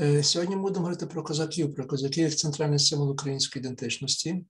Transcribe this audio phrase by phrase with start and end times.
[0.00, 4.46] Е, сьогодні будемо говорити про козаків, про козаків як центральний символ української ідентичності.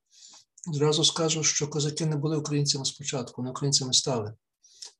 [0.72, 4.34] Зразу скажу, що козаки не були українцями спочатку, вони українцями стали.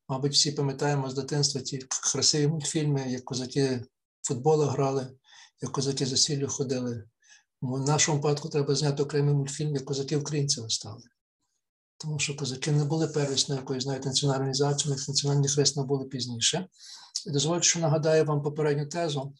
[0.09, 1.79] Мабуть, всі пам'ятаємо з дитинства ті
[2.13, 3.85] красиві мультфільми, як козаки
[4.23, 5.09] футбола грали,
[5.63, 7.05] як козаки за сіллю ходили.
[7.61, 11.03] В нашому випадку треба зняти окремий мультфільм, як козаки українцями стали.
[11.99, 16.69] Тому що козаки не були первісною якоюсь навіть національною організацією, національні хрест були пізніше.
[17.27, 19.35] І дозвольте, що нагадаю вам попередню тезу,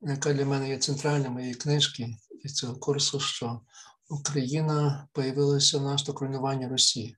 [0.00, 3.60] яка для мене є центральною моєї книжки і цього курсу, що
[4.08, 7.16] Україна появилася внаслідок руйнування Росії.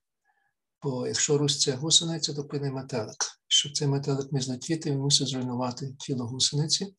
[0.83, 3.17] Бо якщо Русь це гусениця, то плине метелик.
[3.49, 6.95] Щоб цей метелик міг злетіти, він мусить зруйнувати тіло гусениці.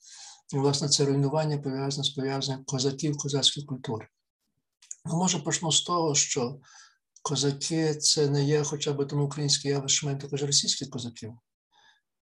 [0.54, 4.08] І, власне, це руйнування пов'язане з пов'язанням козаків, козацької культури.
[5.06, 6.60] Ну, може, почну з того, що
[7.22, 11.34] козаки це не є хоча б тому українське явище, також російських козаків.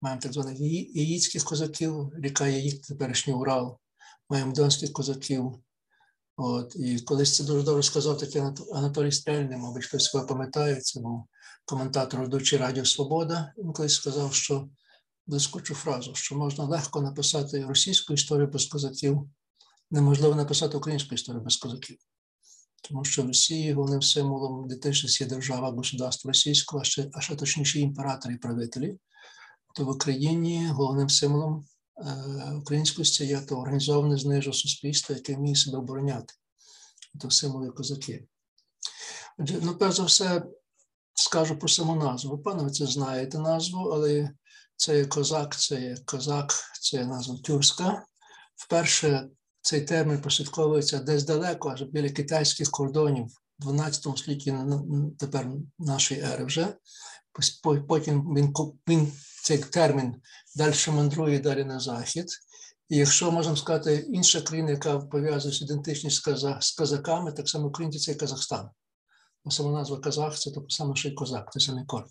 [0.02, 0.60] Маємо так званих
[0.96, 3.78] яїцьких козаків, ріка Яїк, теперішній Урал,
[4.30, 5.54] маємо донських козаків.
[6.38, 8.42] От, І колись це дуже добре сказав такий
[8.74, 11.24] Анатолій Стрельний, мабуть, хтось себе пам'ятає, це був
[11.66, 13.54] коментатор ведучий Радіо Свобода.
[13.58, 14.70] Він колись сказав, що
[15.28, 19.30] блискучу фразу, що можна легко написати російську історію без козаків,
[19.92, 21.98] неможливо написати українську історію без козаків.
[22.90, 27.36] Тому що в Росії головним символом ідентичності є держава, государство російського, а ще, а ще
[27.36, 28.98] точніше імператори і правителі
[29.76, 31.66] то в Україні головним символом
[31.98, 36.34] е, українськості є то організоване знижу суспільство, яке вміє себе обороняти.
[37.22, 38.28] То символи козаки.
[39.38, 40.44] Ну, перш за все,
[41.14, 42.38] скажу про саму назву.
[42.38, 44.30] Пане, ви це знаєте назву, але
[44.76, 48.06] це є козак, це є козак, це є назва тюрська.
[48.56, 49.30] Вперше
[49.62, 53.26] цей термін прослідковується десь далеко, аж біля китайських кордонів
[53.60, 54.56] в 12 столітті
[55.20, 55.48] тепер
[55.80, 56.74] нашої ери вже.
[57.88, 58.54] Потім він
[58.88, 59.12] він
[59.44, 60.16] цей термін
[60.56, 62.28] далі мандрує далі на захід.
[62.90, 66.24] І якщо можемо сказати, інша країна, яка пов'язує ідентичність
[66.60, 68.70] з козаками, так само українці це і Казахстан.
[69.46, 72.08] Бо сама назва Казах це то саме, що й козак, це самий корд.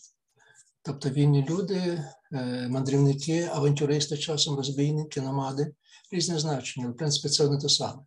[0.83, 5.75] Тобто вільні люди, е, мандрівники, авантюристи, часом розбійники, намади,
[6.13, 8.03] різне значення, але в принципі це не те саме.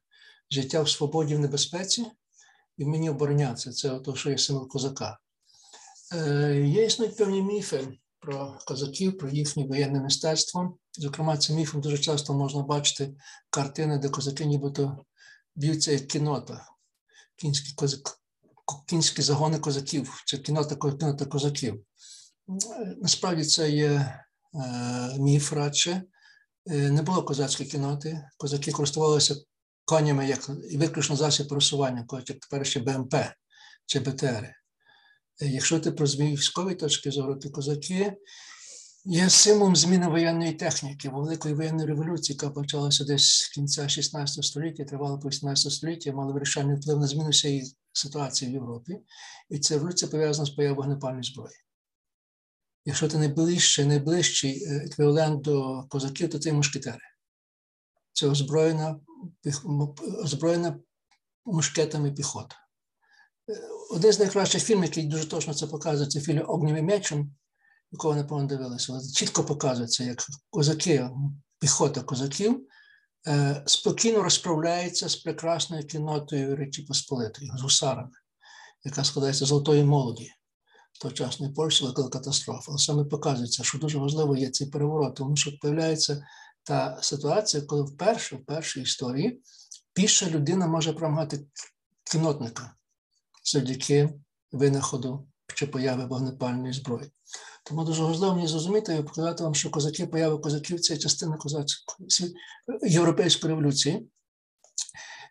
[0.52, 2.06] Життя в свободі в небезпеці
[2.78, 5.18] і вміння оборонятися це те, що є символ козака.
[6.14, 7.88] Е, є існують певні міфи
[8.24, 10.78] про козаків, про їхнє воєнне мистецтво.
[11.00, 13.14] Зокрема, цим міфом дуже часто можна бачити
[13.50, 15.06] картини, де козаки нібито
[15.56, 16.66] б'ються як кінота,
[17.36, 18.20] кінські козак,
[18.88, 21.86] кінські загони козаків, чи кінота, кінота козаків.
[23.02, 24.20] Насправді це є е,
[25.20, 26.04] міф радше.
[26.68, 28.30] Е, не було козацької кіноти.
[28.38, 29.36] Козаки користувалися
[29.86, 33.16] конями як виключно засіб просування, як тепер ще БМП
[33.86, 34.56] чи БТРи.
[35.40, 38.18] Якщо ти про військової точки зору, то козаки
[39.06, 44.84] є символом зміни воєнної техніки, великої воєнної революції, яка почалася десь з кінця 16 століття,
[44.84, 48.98] тривала по 18 століття, мала вирішальний вплив на зміну всієї ситуації в Європі.
[49.50, 51.56] І ця революція пов'язана з появою вогнепальної зброї.
[52.86, 57.00] Якщо ти найближчий, найближчий е, еквівалент до козаків, то ти мушкетери.
[58.14, 59.00] Це озброєна
[60.24, 60.80] озброєна
[61.46, 62.63] мушкетами піхота.
[63.92, 67.32] Один з найкращих фільмів, який дуже точно це показує, це фільм Огнівим мечем,
[67.92, 71.10] якого напевно дивилися, чітко показується, як козаки,
[71.60, 72.68] піхота козаків
[73.28, 78.12] е, спокійно розправляється з прекрасною кінотою Речі Посполитої, з гусарами,
[78.84, 80.32] яка складається з золотої молоді.
[81.02, 82.66] Тогочасної Польщі велика катастрофа.
[82.68, 86.26] Але саме показується, що дуже важливо є цей переворот, тому що з'являється
[86.64, 89.42] та ситуація, коли вперше, в першій історії,
[89.94, 91.46] піша людина може промагати
[92.12, 92.76] кінотника
[93.44, 94.10] завдяки
[94.52, 97.12] винаходу чи появи вогнепальної зброї.
[97.66, 102.36] Тому дуже важливо мені зрозуміти і показати вам, що козаки, появи козаків це частина козацької
[102.82, 104.10] європейської революції,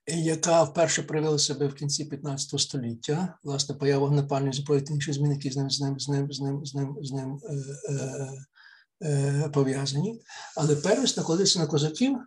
[0.06, 5.34] яка вперше проявила себе в кінці 15 століття, власне, поява вогнепальної зброї та інші зміни,
[5.34, 7.54] які з ним з ним з ним з ним з ним з ним е,
[7.92, 8.32] е,
[9.08, 10.22] е, пов'язані.
[10.56, 12.18] Але первість накладеться на козаків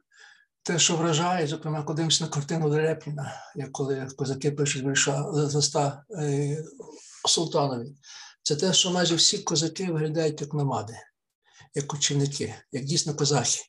[0.66, 6.04] те, що вражає, зокрема, коли дивимося на картину Репніна, як коли козаки пишуть вірша листа
[6.12, 6.64] е,
[7.28, 7.96] Султанові,
[8.44, 10.94] це те, що майже всі козаки виглядають як намади,
[11.76, 13.62] як кочівники, як дійсно козахи.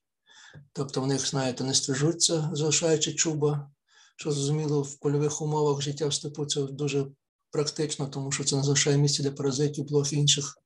[0.73, 3.71] Тобто в них, знаєте, не стрижуться, залишаючи чуба,
[4.17, 7.07] що зрозуміло, в польових умовах життя в степу це дуже
[7.51, 10.59] практично, тому що це не залишає місця для паразитів, блох інших,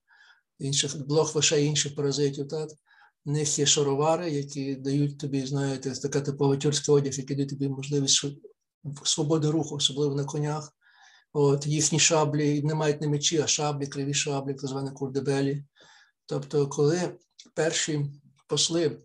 [0.58, 2.48] інших блох лише інших паразитів.
[2.48, 2.70] Так?
[3.30, 7.68] В них є шаровари, які дають тобі, знаєте, така типова тюркський одяг, який дає тобі
[7.68, 8.26] можливість
[9.04, 10.72] свободи руху, особливо на конях.
[11.32, 15.64] От Їхні шаблі не мають не мечі, а шаблі, криві шаблі, так звані курдебелі.
[16.26, 17.18] Тобто, коли
[17.54, 18.06] перші
[18.46, 18.98] посли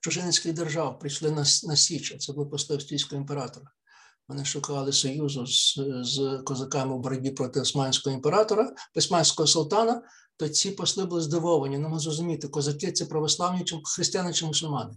[0.00, 3.66] чужинницьких держав прийшли на, на Січ, це були посли австрійського імператора.
[4.28, 10.02] Вони шукали союзу з, з козаками у боротьбі проти османського імператора, османського султана,
[10.36, 11.78] то ці посли були здивовані.
[11.78, 14.94] Не можу зрозуміти, козаки це православні чи християни чи мусульмани.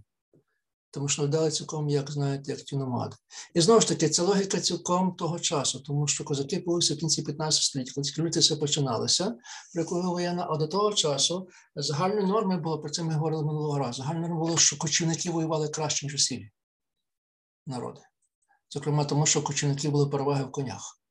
[0.91, 3.15] Тому що дали цілком, як знаєте, як ті номади.
[3.53, 7.21] І знову ж таки, це логіка цілком того часу, тому що козаки появилися в кінці
[7.21, 9.35] 15 століття, коли революція починалася,
[9.74, 13.97] приколи воєнна, а до того часу загальною нормою було, про це ми говорили минулого разу,
[13.97, 16.51] загальною нормою було, що кочівники воювали краще, ніж усі
[17.65, 18.01] народи.
[18.69, 21.02] Зокрема, тому що кочівники були переваги в конях.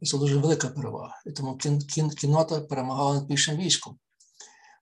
[0.00, 1.22] І це дуже велика перевага.
[1.26, 3.98] І тому кін, кін, кінота перемагала над більшим військом.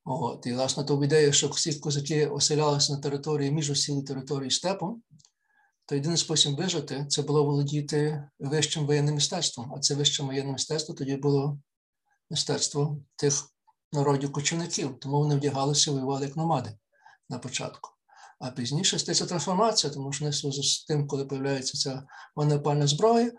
[0.05, 5.03] От, І, власне, то ідея, що всі козаки оселялися на території між усіли території степом,
[5.87, 9.75] то єдиний спосіб вижити це було володіти вищим воєнним мистецтвом.
[9.75, 11.59] А це вище воєнне мистецтво тоді було
[12.31, 13.51] мистецтво тих
[13.93, 14.99] народів кочівників.
[15.01, 16.79] Тому вони вдягалися, воювали як номади
[17.29, 17.94] на початку.
[18.45, 22.03] А пізніше стається трансформація, тому що не з тим, коли з'являється ця
[22.37, 23.33] вогнепальна зброя,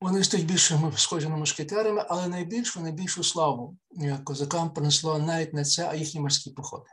[0.00, 3.76] вони стають більш схожі на мушкетерами, але найбільшу, найбільшу славу
[4.24, 6.84] козакам принесло навіть не це, а їхні морські походи.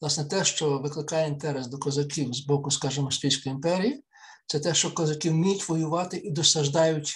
[0.00, 4.04] Власне, те, що викликає інтерес до козаків з боку, скажімо, Австрійської імперії,
[4.46, 7.12] це те, що козаки вміють воювати і досаждають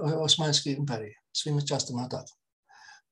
[0.00, 2.38] Османській імперії своїми частими атаками.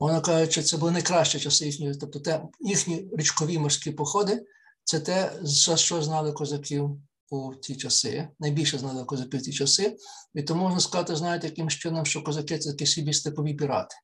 [0.00, 4.46] Вона кажучи, це були найкращі часи їхньої, тобто те, їхні річкові морські походи
[4.86, 7.00] це те, за що знали козаків
[7.30, 8.28] у ті часи.
[8.40, 9.96] Найбільше знали козаки в ті часи.
[10.34, 13.96] І тому можна сказати, знаєте, яким чином, що козаки це такі собі степові пірати,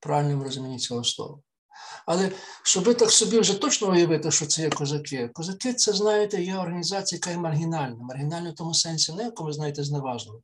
[0.00, 1.38] в правильному розумінні цього слова.
[2.06, 2.32] Але
[2.62, 5.30] щоб так собі вже точно уявити, що це є козаки.
[5.34, 7.96] Козаки, це, знаєте, є організація, яка є маргінальна.
[8.00, 10.42] Маргінальна в тому сенсі, не ви знаєте, зневажливо,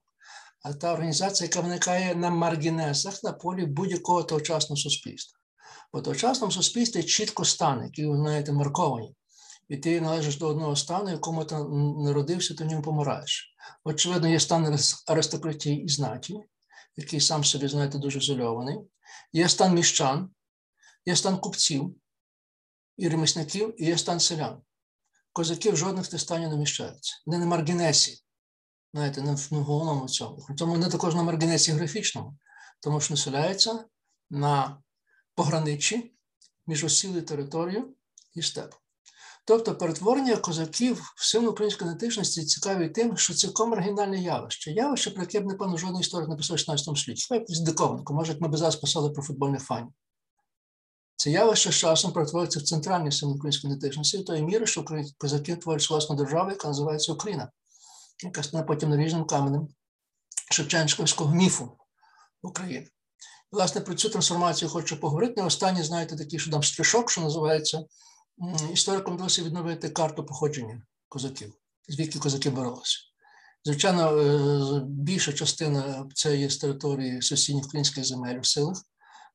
[0.62, 5.38] а та організація, яка виникає на маргінесах на полі будь-якого тогочасного суспільства.
[5.92, 9.14] Бо тогочасному суспільстві чітко стан, які ви знаєте, марковані
[9.68, 11.54] і ти належиш до одного стану, якому ти
[12.04, 13.54] народився, то в ньому помираєш.
[13.84, 16.40] Очевидно, є стан аристократії і знаті,
[16.96, 18.78] який сам собі, знаєте, дуже ізольований.
[19.32, 20.30] Є стан міщан,
[21.06, 21.96] є стан купців
[22.96, 24.62] і ремісників, і є стан селян.
[25.32, 27.22] Козаки в жодних тих станів не вміщаються.
[27.26, 28.24] Вони на маргінесі,
[28.94, 30.46] знаєте, не в головному цьому.
[30.58, 32.38] Тому вони також на маргінесі графічному,
[32.80, 33.84] тому що населяються
[34.30, 34.82] на
[35.34, 36.14] пограничі
[36.66, 37.94] між осілою територією
[38.34, 38.78] і степом.
[39.46, 44.70] Тобто перетворення козаків в силу української ідентичності цікаві тим, що цілком оригінальне явище.
[44.70, 47.22] Явище, про яке б, напевно, жодної історії не писав в 16 столітті.
[47.22, 49.88] Хіба якусь диковинку, може, як ми б зараз писали про футбольних фанів.
[51.16, 54.84] Це явище з часом перетворюється в центральні сили української ідентичності, тої міри, що
[55.18, 57.50] козаки творять власну державу, яка називається Україна,
[58.24, 59.68] яка стане потім наріжним каменем
[60.50, 61.78] Шевченківського міфу
[62.42, 62.88] України.
[63.52, 65.42] Власне, про цю трансформацію хочу поговорити.
[65.42, 67.84] Останнє, знаєте, такий, що там стрішок, що називається
[68.72, 71.54] історикам вдалося відновити карту походження козаків,
[71.88, 72.98] звідки козаки боролися.
[73.64, 78.82] Звичайно, е, більша частина це є з території сусідніх українських земель в силах,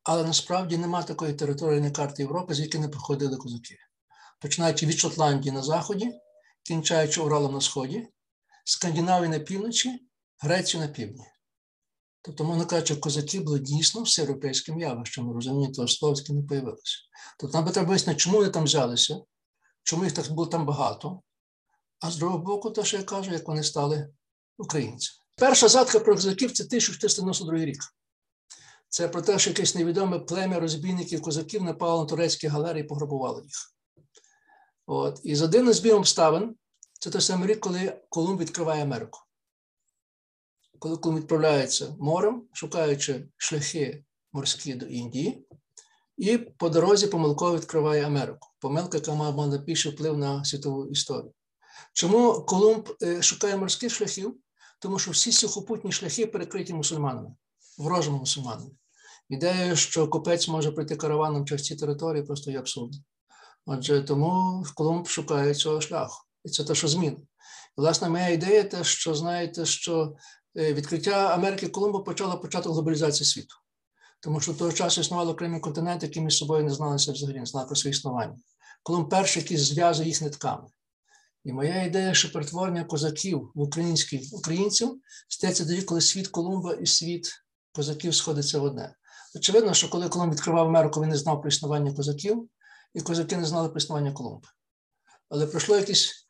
[0.03, 3.77] але насправді нема такої території на карті Європи, звідки не походили козаки.
[4.41, 6.11] Починаючи від Шотландії на заході,
[6.63, 8.07] кінчаючи Уралом на сході,
[8.65, 10.07] Скандинавії на півночі,
[10.39, 11.25] Грецію на півдні.
[12.21, 16.97] Тобто, можна кажучи, козаки були дійсно всеєвропейським явищем, розуміння того не появилося.
[17.39, 19.21] Тобто нам би треба вияснити, чому вони там взялися,
[19.83, 21.21] чому їх так було там багато,
[21.99, 24.13] а з другого боку, те, що я кажу, як вони стали
[24.57, 25.17] українцями.
[25.37, 27.83] Перша згадка про козаків це 1492 рік.
[28.89, 33.41] Це про те, що якесь невідоме плем'я розбійників козаків напало на турецькі галерії і пограбувало
[33.41, 33.73] їх.
[34.85, 35.19] От.
[35.23, 36.55] І за дивним збігом обставин,
[36.99, 39.19] це той самий рік, коли Колумб відкриває Америку
[40.81, 45.45] коли відправляється морем, шукаючи шляхи морські до Індії,
[46.17, 48.47] і по дорозі помилково відкриває Америку.
[48.59, 51.33] Помилка, яка мала найбільший вплив на світову історію.
[51.93, 54.35] Чому Колумб е, шукає морських шляхів?
[54.79, 57.35] Тому що всі сухопутні шляхи перекриті мусульманами,
[57.77, 58.71] ворожими мусульманами.
[59.29, 62.99] Ідея, що купець може прийти караваном через ці території, просто є абсурдно.
[63.65, 66.23] Отже, тому Колумб шукає цього шляху.
[66.45, 67.17] І це те, що зміни.
[67.77, 70.15] Власне, моя ідея, те, що знаєте, що
[70.55, 73.55] відкриття Америки Колумба почало початок глобалізації світу,
[74.19, 77.67] тому що того часу існували окремі континенти, які між собою не зналися взагалі, не знали
[77.67, 78.35] про своє існування.
[78.83, 80.67] Колумб перший, який зв'язує їх нитками.
[81.43, 86.85] І моя ідея, що перетворення козаків в українських українців стається тоді, коли світ Колумба і
[86.85, 87.31] світ
[87.71, 88.95] козаків сходиться в одне.
[89.35, 92.49] Очевидно, що коли Колумб відкривав Америку, він не знав про існування козаків,
[92.93, 94.49] і козаки не знали про існування Колумба.
[95.29, 96.27] Але пройшло якісь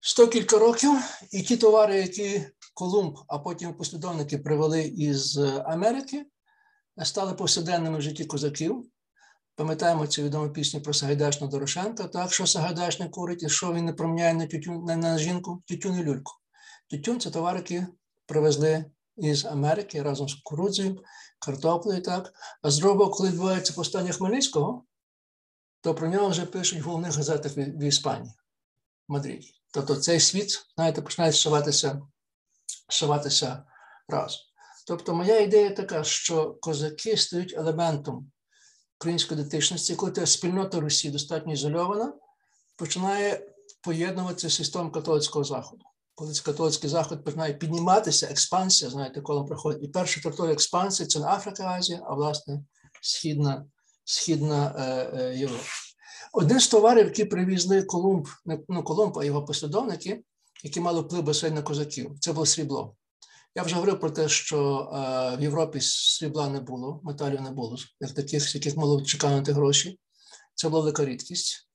[0.00, 0.90] сто кілька років,
[1.32, 6.26] і ті товари, які Колумб, а потім послідовники привели із Америки,
[7.04, 8.84] стали повсякденними в житті козаків.
[9.54, 13.92] Пам'ятаємо цю відому пісню про Сагайдачного Дорошенка, так, що Сагайдачний курить, і що він не
[13.92, 16.32] проміняє на, тютюн, на, на жінку, тютюн і люльку.
[16.90, 17.82] Тютюн це товар, який
[18.26, 18.84] привезли
[19.16, 21.02] із Америки разом з кукурудзою,
[21.38, 22.32] картоплею, так.
[22.62, 24.84] А з другого, коли відбувається повстання Хмельницького,
[25.80, 28.34] то про нього вже пишуть в головних газетах в, Іспанії,
[29.08, 29.50] в Мадриді.
[29.72, 32.02] Тобто цей світ, знаєте, починає зшиватися,
[32.90, 33.64] зшиватися
[34.08, 34.40] разом.
[34.86, 38.30] Тобто, моя ідея така, що козаки стають елементом
[39.00, 42.12] української ідентичності, коли та спільнота Русі достатньо ізольована,
[42.76, 43.46] починає
[43.82, 45.84] поєднуватися з системою католицького заходу.
[46.14, 49.82] Коли католицький заход починає підніматися, експансія, знаєте, коли приходить.
[49.82, 52.64] І перша територія експансії це не Африка, Азія, а власне
[53.02, 53.66] Східна,
[54.04, 55.64] Східна е, е, Європа.
[56.32, 60.22] Один з товарів, які привізли Колумб, не ну, Колумб, а його послідовники,
[60.64, 62.96] які мали вплив безпосередньо на козаків, це було срібло.
[63.54, 67.76] Я вже говорив про те, що е, в Європі срібла не було, металів не було,
[68.00, 70.00] як таких, з яких мало чекати гроші.
[70.54, 71.70] Це була велика рідкість.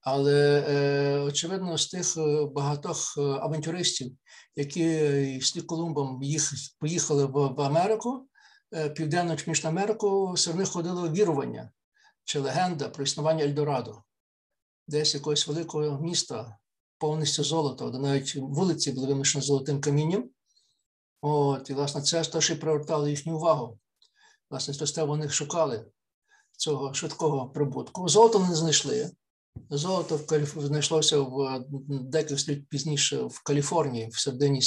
[0.00, 4.12] Але е, очевидно, з тих е, багатьох е, авантюристів,
[4.56, 8.28] які з Колумбом їх поїхали в, в Америку,
[8.74, 11.70] е, Південну Північну Америку, серед них ходило вірування
[12.24, 14.02] чи легенда про існування Ельдорадо,
[14.88, 16.58] десь якогось великого міста,
[16.98, 20.30] повністю золото, де навіть вулиці були вимішані золотим камінням.
[21.20, 23.78] От, І, власне, це ж що привертало їхню увагу.
[24.50, 25.84] Власне, через те вони шукали
[26.56, 28.08] цього швидкого прибутку.
[28.08, 29.10] Золото не знайшли.
[29.70, 30.58] Золото в Каліф...
[30.58, 34.60] знайшлося в декілька століть пізніше в Каліфорнії, в середині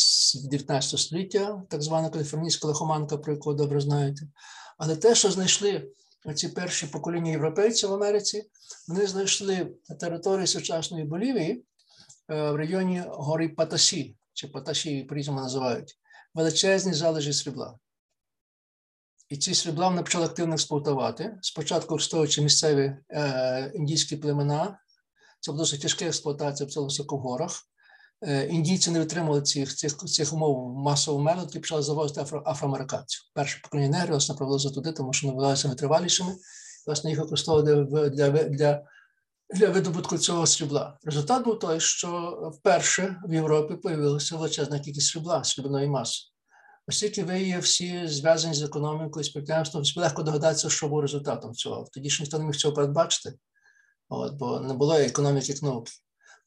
[0.44, 4.22] 19 століття, так звана каліфорнійська лихоманка, про яку добре знаєте.
[4.78, 5.92] Але те, що знайшли
[6.36, 8.50] ці перші покоління європейців в Америці,
[8.88, 11.64] вони знайшли на території сучасної Болівії
[12.28, 15.98] в районі гори Патасі, чи Паташі, по-різному називають,
[16.34, 17.80] величезні залежі срібла.
[19.30, 21.38] І ці срібла вони почали активно експлуатувати.
[21.42, 24.80] Спочатку використовуючи місцеві е, індійські племена,
[25.40, 27.52] це була досить тяжка експлуатація в цілому горах.
[28.22, 33.22] Е, індійці не витримували цих цих, цих умов масового методу і почали завозити афро, афроамериканців.
[33.34, 36.36] Перше покоління негрів власне провелося туди, тому що вони вважалися витривалішими.
[36.88, 38.84] Власне, їх використовували для, для, для
[39.50, 40.98] видобутку цього срібла.
[41.04, 46.24] Результат був той, що вперше в Європі з'явилася величезна кількість срібла, срібної маси.
[46.88, 51.88] Оскільки ви є всі зв'язані з економікою, з підприємством, легко догадатися, що був результатом цього.
[51.94, 53.38] Тоді ж ніхто не міг цього передбачити,
[54.10, 55.92] от, бо не було економіки як науки.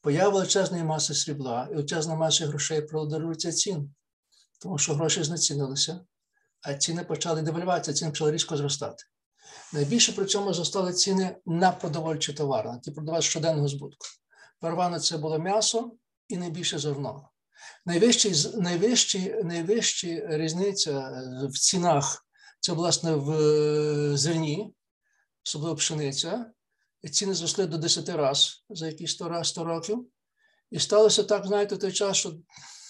[0.01, 3.93] Поява величезної маси срібла і величезна маса грошей продарується цін,
[4.61, 5.99] тому що гроші знецінилися,
[6.61, 9.03] а ціни почали девальвація, ціни почали різко зростати.
[9.73, 14.07] Найбільше при цьому зростали ціни на продовольчі товари, на ті продавати щоденного збутку.
[14.59, 15.91] Первано це було м'ясо
[16.27, 17.29] і найбільше зерно.
[17.85, 21.11] Найвищий, найвищий, найвища різниця
[21.49, 22.25] в цінах
[22.59, 24.73] це, власне, в зерні,
[25.45, 26.45] особливо пшениця.
[27.11, 30.07] Ціни зросли до 10 разів за якісь 100, 100 років.
[30.71, 32.33] І сталося так, знаєте, той час, що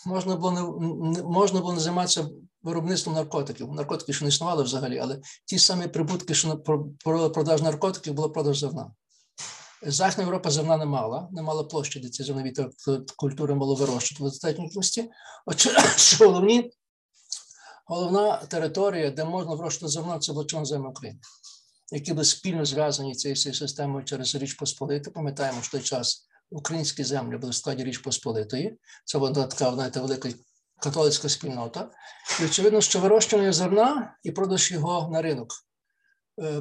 [0.05, 2.29] можна було не можна було не займатися
[2.63, 3.73] виробництвом наркотиків.
[3.73, 6.57] Наркотики ще не існували взагалі, але ті самі прибутки, що
[7.33, 8.91] продаж наркотиків, було продаж зерна.
[9.83, 12.53] Західна Європа зерна не мала, не мала площі, де ці зернові
[13.17, 15.09] культури мало вирощувати в достатній кількості.
[15.95, 16.71] Що головні,
[17.85, 21.19] головна територія, де можна вирощувати зерно, це була чорноземна Україна,
[21.91, 25.11] які були спільно зв'язані цією системою через Річ Посполиту.
[25.11, 28.77] Пам'ятаємо, що той час українські землі були в складі Річ Посполитої.
[29.05, 30.29] Це була така, знаєте, велика
[30.81, 31.89] католицька спільнота.
[32.41, 35.53] І очевидно, що вирощування зерна і продаж його на ринок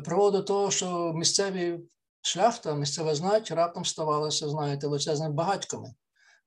[0.04, 1.78] приводить до того, що місцеві
[2.22, 5.94] шляхта, місцева знать раптом ставалася, знаєте, величезними багатьками.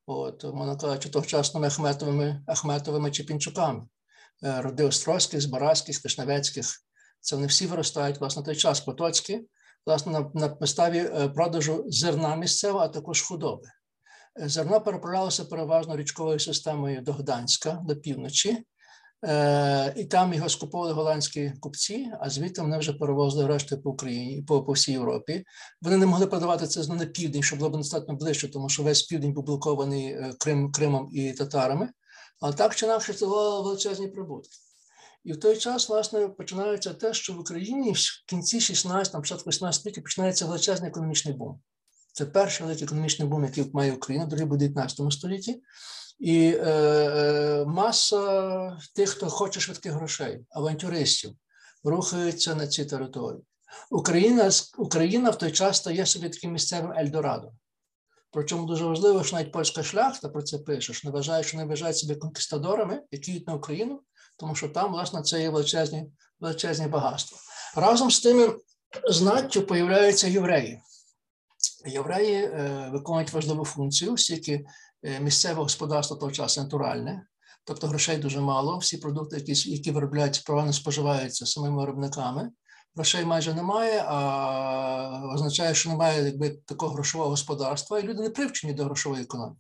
[0.06, 3.88] От, можна кажучи, тогочасними Ахметовими, Ахметовими чи Пінчуками.
[4.42, 6.66] Роди Острозьких, Збаразьких, Тишневецьких.
[7.20, 9.48] Це вони всі виростають, власне, той час потоцькі,
[9.86, 13.68] власне, на, на підставі продажу зерна місцевого, а також худоби.
[14.36, 18.66] Зерно переправлялося переважно річковою системою до Гданська, до півночі,
[19.26, 24.42] Е, і там його скуповували голландські купці, а звідти вони вже перевозили решти по Україні,
[24.42, 25.44] по, по всій Європі.
[25.82, 29.04] Вони не могли продавати це на південь, щоб було б достатньо ближче, тому що весь
[29.04, 31.90] південь був блокований е, Крим, Кримом і татарами.
[32.42, 34.58] Але так чи інакше це величезні прибутки.
[35.24, 39.80] І в той час, власне, починається те, що в Україні в кінці 16, початку 18
[39.82, 41.60] століття починається величезний економічний бум.
[42.14, 45.62] Це перший великий економічний бум, який має Україна, другий буде в 19 столітті.
[46.20, 51.32] І е, е, маса тих, хто хоче швидких грошей, авантюристів,
[51.84, 53.44] рухаються на ці території.
[53.92, 57.52] Україна Україна в той час стає собі таким місцевим Ельдорадо.
[58.32, 61.66] Причому дуже важливо, що навіть польська шляхта про це пише, що не вважає, що не
[61.66, 64.02] вважають себе конкістадорами, які йдуть на Україну,
[64.38, 67.38] тому що там, власне, це є величезні величезні багатства.
[67.76, 68.56] Разом з тими
[69.10, 70.82] знаттю появляються євреї.
[71.86, 72.50] Євреї
[72.92, 74.66] виконують важливу функцію, оскільки
[75.04, 77.26] е, місцеве господарство того часу натуральне,
[77.64, 78.78] тобто грошей дуже мало.
[78.78, 82.50] Всі продукти, які які виробляються, правильно споживаються самими виробниками.
[82.96, 88.74] Грошей майже немає, а означає, що немає якби такого грошового господарства, і люди не привчені
[88.74, 89.60] до грошової економіки.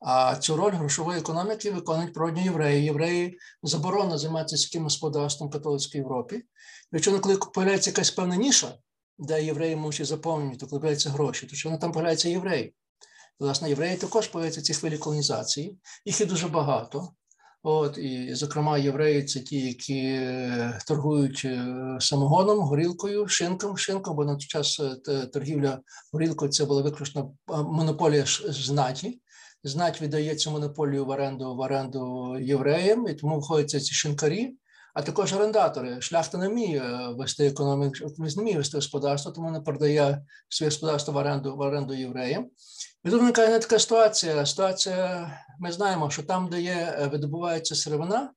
[0.00, 2.84] А цю роль грошової економіки виконують природні євреї.
[2.84, 6.42] Євреї заборонено займатися сільським господарством в католицькій Європі.
[6.90, 8.74] Причому, коли появляється якась певна ніша,
[9.18, 12.74] де євреї можуть заповнювати, коли появляються гроші, то що там появляються євреї.
[13.40, 17.08] Власне, євреї також появляються в цій хвилі колонізації, їх є дуже багато.
[17.62, 24.24] От, І, зокрема, євреї це ті, які е, торгують е, самогоном, горілкою, шинком, шинком, бо
[24.24, 25.80] на той час е, торгівля
[26.12, 29.20] горілкою це була виключно монополія знаті.
[29.64, 34.56] Знать віддає цю монополію в оренду в оренду євреям, і тому виходять ці шинкарі,
[34.98, 36.00] а також орендатори.
[36.00, 41.16] Шляхта не вміє вести економіку, не вміє вести господарство, тому не продає своє господарство в
[41.16, 42.50] оренду в оренду євреям.
[43.04, 44.46] І тут виникає не така ситуація.
[44.46, 48.32] Ситуація, ми знаємо, що там, де є, видобувається сировина,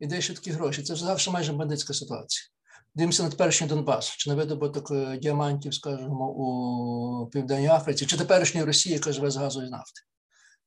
[0.00, 0.82] і де ще такі гроші.
[0.82, 2.44] Це завжди майже бандитська ситуація.
[2.94, 8.94] Дивимося на теперішній Донбас, чи на видобуток діамантів, скажімо, у Південній Африці, чи теперішньої Росії,
[8.94, 10.00] яка живе з газу і нафти.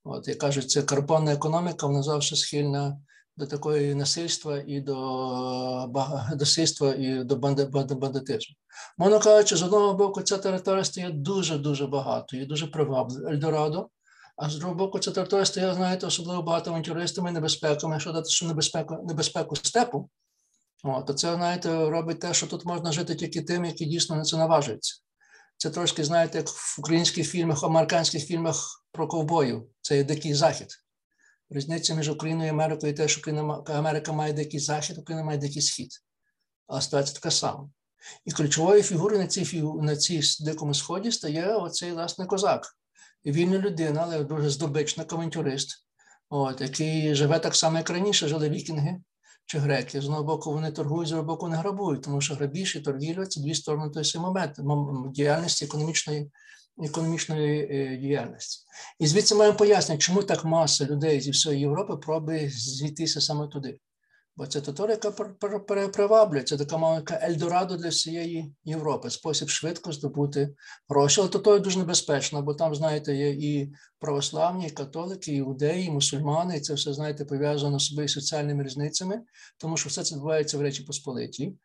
[0.03, 2.97] От, як кажуть, це карбонна економіка, вона завжди схильна
[3.37, 4.95] до такої насильства і до
[6.39, 7.35] насильства і до
[7.95, 8.55] бандитизму.
[8.97, 13.89] Можна кажучи, з одного боку, ця територія стає дуже-дуже багато і дуже привабливо Ельдорадо,
[14.37, 17.93] а з другого боку, ця територія стає, знаєте, особливо багато авантюристами небезпеками.
[17.93, 20.09] Якщо дати небезпеку, небезпеку степу,
[20.83, 24.23] от, то це, знаєте, робить те, що тут можна жити тільки тим, які дійсно на
[24.23, 25.01] це наважуються.
[25.57, 29.63] Це трошки, знаєте, як в українських фільмах, американських фільмах про ковбоїв.
[29.81, 30.67] Це є дикий захід.
[31.49, 35.89] Різниця між Україною і Америкою те, що Америка має дикий захід, Україна має дикий схід.
[36.67, 37.69] Але ситуація така сама.
[38.25, 42.67] І ключовою фігурою на цій на цій дикому сході стає оцей власне козак.
[43.25, 45.85] Вільна людина, але дуже здобичник, авантюрист,
[46.29, 49.01] от, який живе так само, як раніше, жили вікінги
[49.45, 50.01] чи греки.
[50.01, 53.25] З одного боку, вони торгують, з другого боку, не грабують, тому що грабіж і торгівля
[53.25, 56.31] це дві сторони самий момент діяльності економічної
[56.83, 58.65] економічної е, діяльності.
[58.99, 63.79] І звідси маємо пояснення, чому так маса людей зі всієї Європи пробує звітися саме туди.
[64.37, 65.11] Бо це тоторика
[65.93, 70.55] приваблює, це така маленька Ельдорадо для всієї Європи, спосіб швидко здобути
[70.89, 71.21] гроші.
[71.21, 75.91] Але то дуже небезпечно, бо там, знаєте, є і православні, і католики, і іудеї, і
[75.91, 79.21] мусульмани, і це все, знаєте, пов'язано з собою соціальними різницями,
[79.57, 81.57] тому що все це відбувається в Речі Посполитій.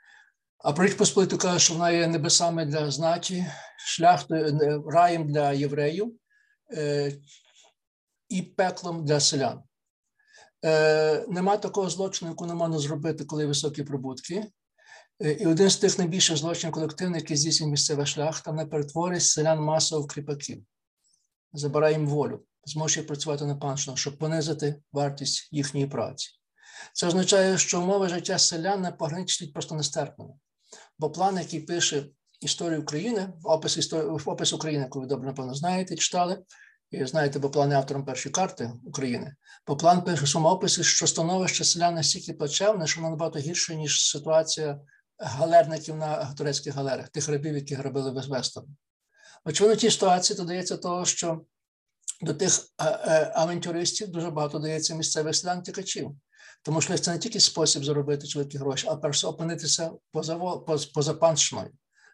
[0.62, 3.46] А про Річ Посполиту каже, що вона є небесами для знаті,
[3.78, 6.12] шляхтою, раєм для євреїв
[6.72, 7.12] е,
[8.28, 9.62] і пеклом для селян.
[10.64, 14.46] Е, Нема такого злочину, яку не можна зробити, коли високі прибутки.
[15.22, 19.60] Е, і один з тих найбільших злочинів колективних, який здійснює місцева шляхта, не перетворює селян
[19.60, 20.64] масово в кріпаків,
[21.52, 26.30] забирає їм волю, змушує працювати на панщину, щоб понизити вартість їхньої праці.
[26.92, 30.32] Це означає, що умови життя селян не пограничують просто нестерпними.
[31.00, 32.04] Бо план, який пише
[32.40, 36.42] історію України, опис історії, опис України, яку ви добре, напевно, знаєте, читали,
[36.90, 39.34] і знаєте, бо план автором першої карти України,
[39.66, 44.80] бо план пише своєму що становище селян настільки плачевне, що воно набагато гірше, ніж ситуація
[45.18, 48.64] галерників на турецьких галерах, тих рабів, які грабили Вестон.
[49.44, 51.40] Очевидно, в тій ситуації додається того, що
[52.22, 56.16] до тих е, е, авантюристів дуже багато дається місцевих селян тікачів.
[56.62, 60.36] Тому що це не тільки спосіб заробити великі гроші, а перше опинитися поза,
[60.94, 61.70] поза панщиною,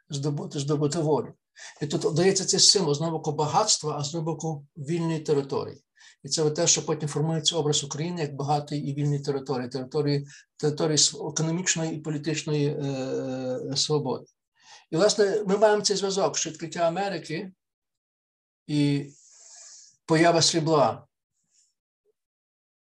[0.08, 1.34] здобути здобути волю.
[1.82, 5.82] І тут дається цей символ з боку багатства, а з боку вільної території.
[6.22, 10.98] І це те, що потім формується образ України як багатої і вільної території, території території
[11.30, 12.82] економічної і політичної е,
[13.72, 14.26] е, свободи.
[14.90, 17.52] І, власне, ми маємо цей зв'язок, що відкриття Америки
[18.66, 19.10] і
[20.06, 21.06] поява срібла,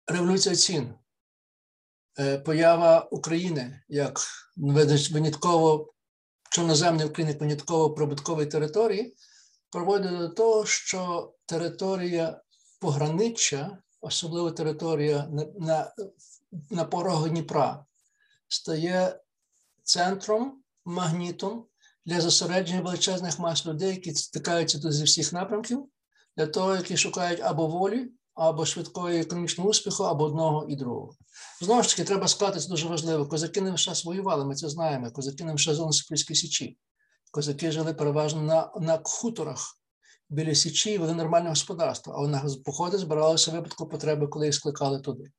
[0.07, 0.93] революція цін,
[2.45, 4.19] поява України як
[5.11, 5.93] винятково
[6.51, 9.15] чорноземної України, винятково прибуткової території,
[9.69, 12.41] проводить до того, що територія
[12.79, 15.93] пограниччя, особливо територія на, на,
[16.69, 17.85] на порогах Дніпра,
[18.47, 19.19] стає
[19.83, 21.65] центром, магнітом
[22.05, 25.89] для зосередження величезних мас людей, які стикаються тут зі всіх напрямків,
[26.37, 31.15] для того, які шукають або волі, або швидкого економічного успіху, або одного і другого.
[31.61, 33.27] Знову ж таки, треба сказати, це дуже важливо.
[33.27, 35.11] Козаки не весь воювали, ми це знаємо.
[35.11, 36.77] Козаки не весь жили на Січі.
[37.31, 39.77] Козаки жили переважно на на хуторах
[40.29, 45.31] біля Січі, вели нормальне господарство, а на походи збиралися випадку потреби, коли їх скликали туди.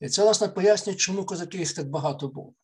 [0.00, 2.54] І це, власне, пояснює, чому козаки їх так багато було.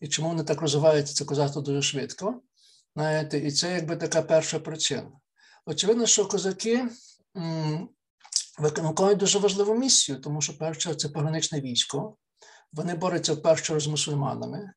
[0.00, 2.40] І чому вони так розвиваються це козацтво дуже швидко.
[2.96, 5.10] Знаєте, І це якби така перша причина.
[5.66, 6.88] Очевидно, що козаки
[8.58, 12.16] виконують дуже важливу місію, тому що перше це пограничне військо.
[12.72, 14.72] Вони борються вперше з мусульманами.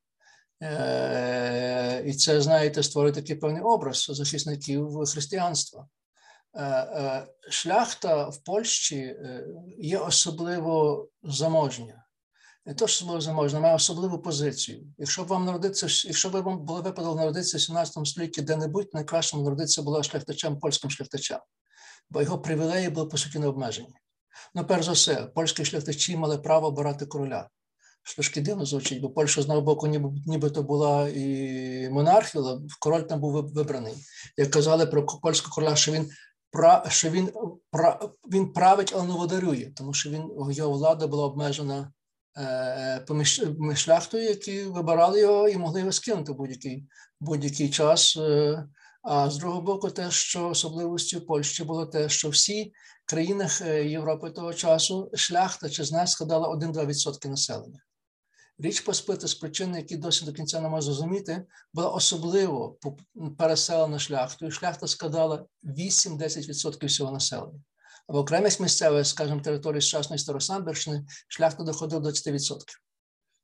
[0.63, 5.87] Е, і це, знаєте, створює такий певний образ захисників християнства.
[6.53, 9.15] Е, е, шляхта в Польщі
[9.77, 12.05] є особливо заможня.
[12.65, 14.83] Не то, що особливо заможна, має особливу позицію.
[14.97, 19.43] Якщо б вам народитися, якщо б вам було випадок народитися в 17 столітті де-небудь, найкращим
[19.43, 21.39] народитися було шляхтачем, польським шляхтачем,
[22.11, 23.93] бо його привілеї були по суті не обмежені.
[24.55, 27.49] Ну, перш за все, польські шляхтачі мали право обирати короля
[28.03, 32.59] що трошки дивно звучить, бо Польща з одного боку, ніби нібито була і монархія, але
[32.79, 33.93] король там був вибраний.
[34.37, 36.09] Як казали про польського короля, що він
[36.87, 37.31] що він
[38.33, 41.91] він править, але не водарює, тому що він його влада була обмежена
[42.37, 46.87] е, шляхтою, які вибирали його і могли його скинути будь-який
[47.19, 48.17] будь-який час.
[48.17, 48.65] Е,
[49.01, 52.73] а з другого боку, те, що особливістю Польщі було те, що всі
[53.05, 57.79] країнах е, Європи того часу шляхта чи з нас складала 1-2% населення.
[58.59, 62.77] Річ Посполита з причин, які досі до кінця не можу зрозуміти, була особливо
[63.37, 64.51] переселена шляхтою.
[64.51, 67.59] Шляхта складала 8-10% всього населення.
[68.07, 72.57] А в окремих місцевих, скажімо, території сучасної Старосамбірщини, шляхта доходила до 20%.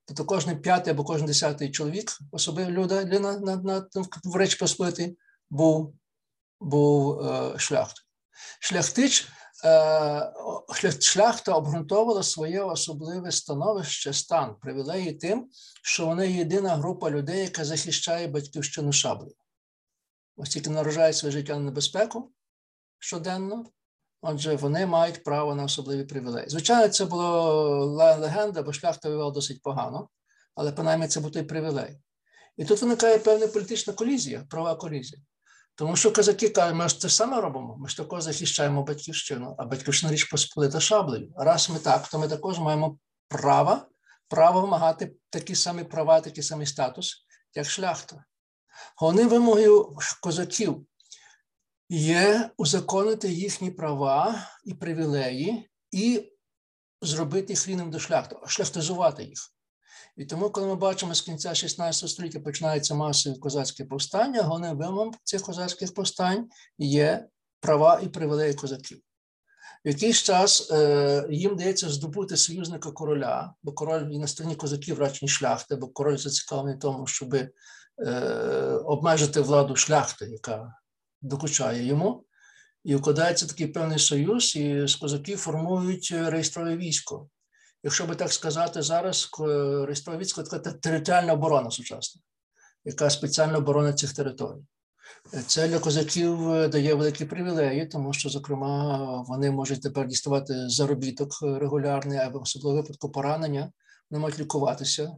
[0.06, 3.88] Тобто кожен п'ятий або кожен десятий чоловік, особливо людина на, на, на,
[4.24, 5.18] в Речі Посполитій,
[5.50, 5.96] був
[6.60, 8.06] був е, шляхтою.
[8.60, 9.28] Шляхтич
[9.66, 10.34] Е,
[11.00, 15.50] шляхта обґрунтовувала своє особливе становище, стан, привілеї тим,
[15.84, 19.36] що вони єдина група людей, яка захищає батьківщину шаблею.
[20.36, 22.32] Ось тільки наражають своє життя на небезпеку
[23.00, 23.66] щоденно,
[24.22, 26.50] отже, вони мають право на особливі привілеї.
[26.50, 30.10] Звичайно, це була легенда, бо шляхта воювала досить погано,
[30.56, 32.00] але принаймні це був той привілей.
[32.58, 35.22] І тут виникає певна політична колізія, права колізія.
[35.78, 39.66] Тому що козаки кажуть, ми ж це саме робимо, ми ж також захищаємо батьківщину, а
[39.66, 41.34] батьківщина річ посполита шаблею.
[41.36, 43.82] Раз ми так, то ми також маємо право
[44.28, 48.26] право вимагати такі самі права, такий самий статус, як шляхта.
[48.96, 49.68] Головні вимоги
[50.22, 50.88] козаків
[51.90, 56.32] є узаконити їхні права і привілеї і
[57.02, 59.40] зробити їх рівним до шляхти, шляхтизувати їх.
[60.18, 65.14] І тому, коли ми бачимо з кінця 16 століття починається масові козацькі повстання, головним вимогом
[65.24, 67.28] цих козацьких повстань є
[67.60, 69.02] права і привілеї козаків.
[69.86, 75.00] В якийсь час е, їм дається здобути союзника короля, бо король і на стороні козаків
[75.00, 77.50] радше шляхти, бо король зацікавлений в тому, щоб е,
[78.86, 80.74] обмежити владу шляхти, яка
[81.22, 82.24] докучає йому.
[82.84, 87.30] І укладається такий певний союз, і з козаків формують реєстрове військо
[87.84, 89.30] якщо би так сказати, зараз
[89.88, 92.22] Рестровіцька така територіальна оборона сучасна,
[92.86, 94.64] яка спеціально оборонить цих територій.
[95.48, 101.42] Це для козаків е, дає великі привілеї, тому що, зокрема, вони можуть тепер діставати заробіток
[101.42, 103.72] регулярний, або особливо випадку поранення,
[104.10, 105.16] вони можуть лікуватися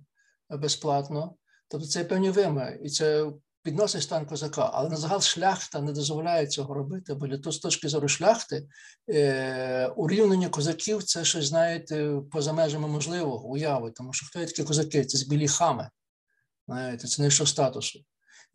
[0.50, 1.36] безплатно.
[1.68, 3.32] Тобто це певні вимоги, і це
[3.64, 7.60] підносить стан козака, але на загал шляхта не дозволяє цього робити, бо для того, з
[7.60, 8.68] точки зору шляхти
[9.10, 14.64] е, урівнення козаків це щось, знаєте, поза межами можливого уяви, тому що хто є такі
[14.64, 15.06] козаки?
[15.06, 15.90] Це збілі хами,
[16.68, 18.00] знаєте, це не що статусу.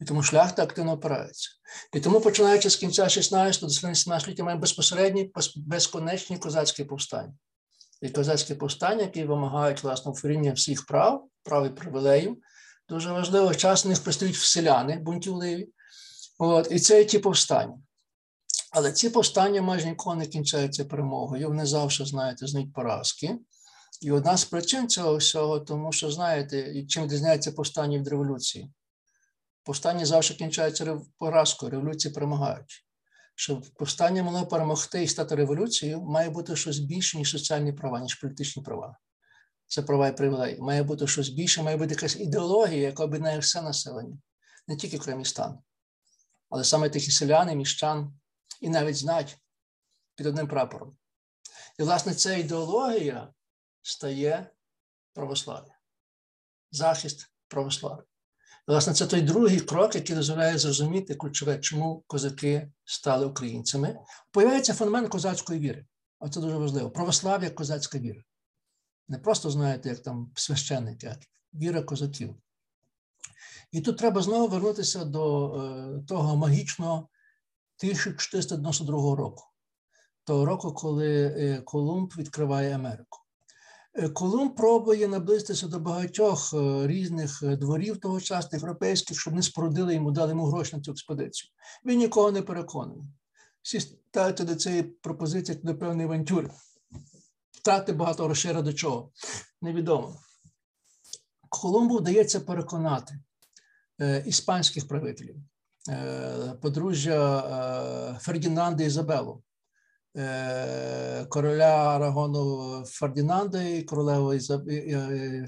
[0.00, 1.50] І тому шляхта активно опирається.
[1.92, 7.34] І тому, починаючи з кінця 16 до 17 століття, маємо безпосередні безконечні козацькі повстання.
[8.02, 12.36] І козацькі повстання, які вимагають власне оферіння всіх прав, прав і привілеїв,
[12.88, 15.68] Дуже важливо, час в них пристають селяни бунтівливі.
[16.38, 17.78] От, І це ті повстання.
[18.70, 21.48] Але ці повстання майже ніколи не кінчаються перемогою.
[21.48, 23.38] Вони завжди, знаєте, знають поразки.
[24.02, 28.70] І одна з причин цього всього, тому що, знаєте, чим відрізняється повстання від революції.
[29.64, 32.84] Повстання завжди кінчається поразкою, революції перемагають.
[33.36, 38.14] Щоб повстання могло перемогти і стати революцією, має бути щось більше, ніж соціальні права, ніж
[38.14, 38.96] політичні права
[39.74, 40.58] це права і привілеї.
[40.60, 44.18] Має бути щось більше, має бути якась ідеологія, яка об'єднає все населення,
[44.68, 45.58] не тільки окремі стани,
[46.50, 48.14] але саме тих і селяни, міщан,
[48.60, 49.38] і навіть знать
[50.14, 50.96] під одним прапором.
[51.78, 53.32] І, власне, ця ідеологія
[53.82, 54.50] стає
[55.12, 55.78] православ'я,
[56.70, 58.04] захист православ'я.
[58.66, 63.98] Власне, це той другий крок, який дозволяє зрозуміти ключове, чому козаки стали українцями.
[64.30, 65.87] Появляється феномен козацької віри.
[66.18, 66.90] Оце дуже важливо.
[66.90, 68.22] Православ'я козацька віра.
[69.08, 71.16] Не просто знаєте, як там священники, а
[71.54, 72.34] віра козаків.
[73.72, 79.44] І тут треба знову вернутися до е, того магічного 1492 року,
[80.24, 83.18] того року, коли е, Колумб відкриває Америку.
[83.94, 90.30] Е, Колумб пробує наблизитися до багатьох різних дворів тогочасних європейських, щоб не спорудили йому, дали
[90.30, 91.50] йому гроші на цю експедицію.
[91.84, 93.04] Він нікого не переконує.
[93.62, 96.50] Всі ставляться до цієї пропозиції до певної авантюри.
[97.64, 99.11] Втрати багато грошей до чого?
[99.62, 100.16] Невідомо.
[101.48, 103.18] Колумбу вдається переконати
[104.00, 105.37] е, іспанських правителів,
[105.90, 109.42] е, подружжя е, Фердінанда і Ізабелу,
[111.29, 113.87] короля Арагону Фердінанда і
[114.68, 115.46] е,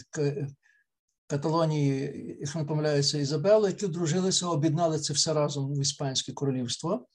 [1.26, 7.06] Каталонії, якщо не помиляюся, Ізабелу, які дружилися, об'єднали це все разом в Іспанське королівство.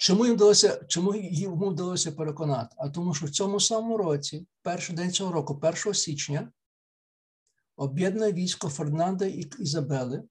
[0.00, 2.76] Чому їм вдалося, чому йому вдалося переконати?
[2.78, 6.52] А тому, що в цьому самому році, перший день цього року, 1 січня,
[7.76, 10.22] об'єднане військо Фердинанда і Ізабели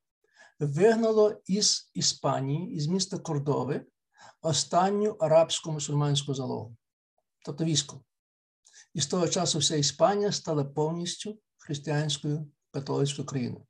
[0.59, 3.85] вигнало із Іспанії, із міста Кордови,
[4.41, 6.75] останню арабську мусульманську залогу,
[7.45, 8.01] тобто військо.
[8.93, 13.65] І з того часу вся Іспанія стала повністю християнською католицькою країною.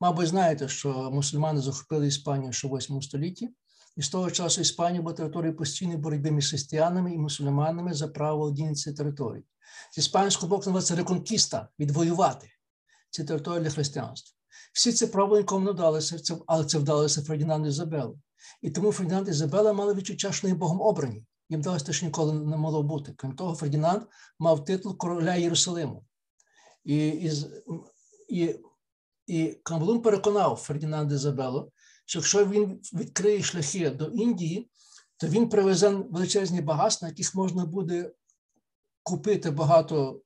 [0.00, 3.54] Мабуть, знаєте, що мусульмани захопили Іспанію ще в 8 столітті,
[3.96, 8.38] і з того часу Іспанія була територією постійної боротьби між християнами і мусульманами за право
[8.38, 9.44] володіння цієї території.
[9.92, 12.48] З іспанського боку називається реконкіста відвоювати
[13.10, 14.36] ці території для християнства.
[14.72, 18.18] Всі ці пробування нікому не вдалося, але це вдалося Фердінанду Ізабелу.
[18.62, 21.24] І тому Фердінанд Ізабела мали відчуття, що вони Богом обрані.
[21.48, 23.12] Їм вдалося те, що ніколи не могло бути.
[23.16, 24.02] Крім того, Фердінанд
[24.38, 26.04] мав титул короля Єрусалиму.
[26.84, 27.32] І, і,
[28.28, 28.56] і,
[29.26, 31.72] і Камбалун переконав Фердінанда Ізабелу,
[32.04, 34.70] що якщо він відкриє шляхи до Індії,
[35.16, 38.12] то він привезе величезні багатства, яких можна буде
[39.02, 40.22] купити багато,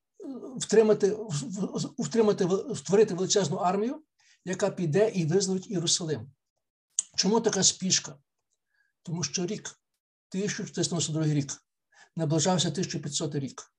[0.57, 1.17] втримати,
[1.99, 4.03] втримати, створити величезну армію,
[4.45, 6.31] яка піде і визволить Єрусалим.
[7.17, 8.19] Чому така спішка?
[9.03, 9.81] Тому що рік,
[10.31, 11.63] 1492 рік,
[12.17, 13.73] наближався 1500 рік.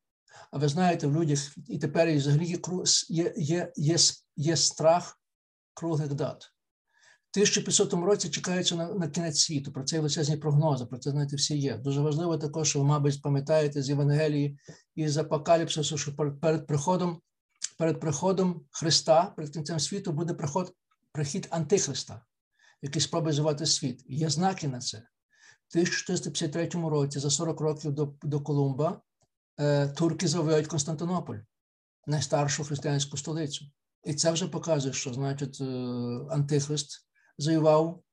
[0.52, 2.60] А ви знаєте, в людях і тепер і взагалі є,
[3.10, 3.98] є, є, є,
[4.36, 5.22] є страх
[5.74, 6.52] круглих дат.
[7.38, 9.72] В 1500 році чекається на, на кінець світу.
[9.72, 11.78] Про це є величезні прогнози, про це знаєте, всі є.
[11.78, 14.60] Дуже важливо також, що ви, мабуть, пам'ятаєте з Євангелії
[14.96, 17.22] і з Апокаліпсису, що перед приходом,
[17.78, 20.74] перед приходом Христа, перед кінцем світу, буде приход,
[21.12, 22.26] прихід Антихриста,
[22.82, 24.04] який спробує звати світ.
[24.08, 24.98] І є знаки на це.
[24.98, 29.02] В 1453 році, за 40 років до, до Колумба,
[29.60, 31.38] е, турки завоюють Константинополь,
[32.08, 33.66] найстаршу християнську столицю.
[34.04, 35.66] І це вже показує, що значить е,
[36.30, 37.07] Антихрист
[37.38, 38.04] завоював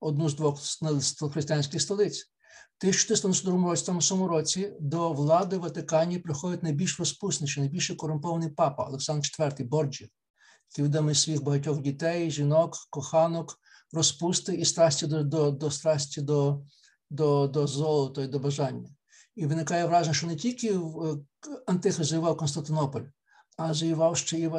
[0.00, 2.30] одну з двох християнських столиць.
[2.74, 9.64] В 1492 році, до влади в Ватикані приходить найбільш розпусніший, найбільш корумпований папа Олександр IV
[9.64, 10.10] Борджі,
[10.70, 13.60] який відомий своїх багатьох дітей, жінок, коханок,
[13.92, 16.62] розпусти і страсті до, до, до страсті до,
[17.10, 18.88] до, до золота і до бажання.
[19.36, 21.24] І виникає враження, що не тільки в-
[21.66, 23.02] Антихрист завоював Константинополь,
[23.56, 24.50] а завоював ще і,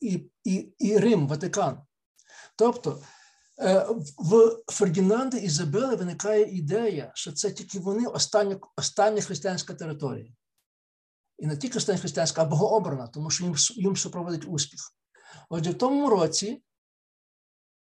[0.00, 1.78] і, і, і Рим, Ватикан.
[2.56, 3.02] Тобто
[3.58, 3.86] е,
[4.18, 10.32] в Фердінанда і Ізабели виникає ідея, що це тільки вони остання, остання християнська територія.
[11.38, 14.80] І не тільки остання християнська, а богообрана, тому що їм, їм супроводить успіх.
[15.48, 16.62] Отже, в тому році,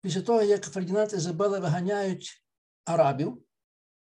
[0.02, 2.44] після того, як Фердінанд і Ізабела виганяють
[2.84, 3.42] арабів,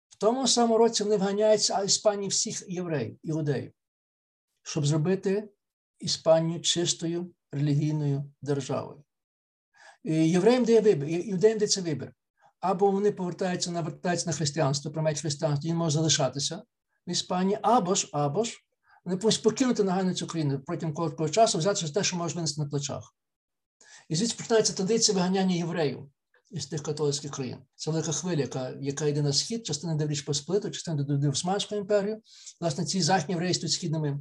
[0.08, 3.72] в тому самому році вони вганяють з Іспанії всіх євреїв, іудеїв,
[4.62, 5.52] щоб зробити
[5.98, 9.04] Іспанію чистою релігійною державою.
[10.08, 12.12] І Євреям дає вибір, іудеям дається вибір.
[12.60, 16.62] Або вони повертаються навертаються на християнство, приймають християнство, він може залишатися
[17.06, 18.58] в Іспанії, або ж, або ж
[19.04, 22.68] вони повинні покинути нагальну цю країну протягом короткого часу, взяти те, що може винести на
[22.68, 23.14] плечах.
[24.08, 26.10] І звідси починається традиція виганяння євреїв
[26.50, 27.58] із тих католицьких країн.
[27.74, 31.30] Це велика хвиля, яка, яка йде на схід, частина йде в Річ Посполиту, частина в
[31.30, 32.22] Османську імперію.
[32.60, 34.18] Власне, ці західні євреї стають східними,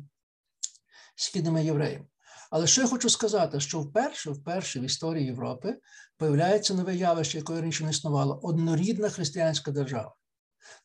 [1.15, 2.05] східними євреями.
[2.51, 5.77] Але що я хочу сказати, що вперше, вперше в історії Європи
[6.17, 10.15] появляється нове явище, якої раніше не існувало однорідна християнська держава.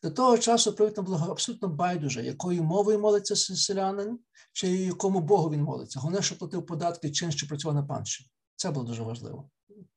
[0.03, 4.19] До того часу привітно було абсолютно байдуже, якою мовою молиться селянин,
[4.53, 5.99] чи якому Богу він молиться.
[5.99, 8.29] Головне, що платив податки, чин, що працював на панщині.
[8.55, 9.49] Це було дуже важливо.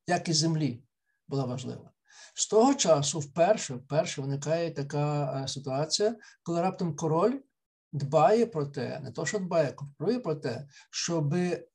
[0.06, 0.82] Якість землі
[1.28, 1.90] була важлива.
[2.34, 7.40] З того часу вперше, вперше виникає така е, ситуація, коли раптом король
[7.96, 11.34] дбає про те, не то, що дбає, контролює про те, щоб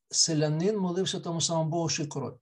[0.09, 2.33] селянин молився тому самому Богу, що й король.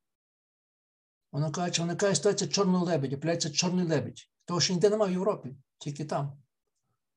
[1.31, 4.19] Воно каже, виникає ситуація чорного лебедя, пляється чорний лебедь.
[4.45, 6.33] Того, що ніде немає в Європі, тільки там.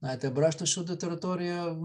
[0.01, 1.77] Знаєте, брешта всюди територія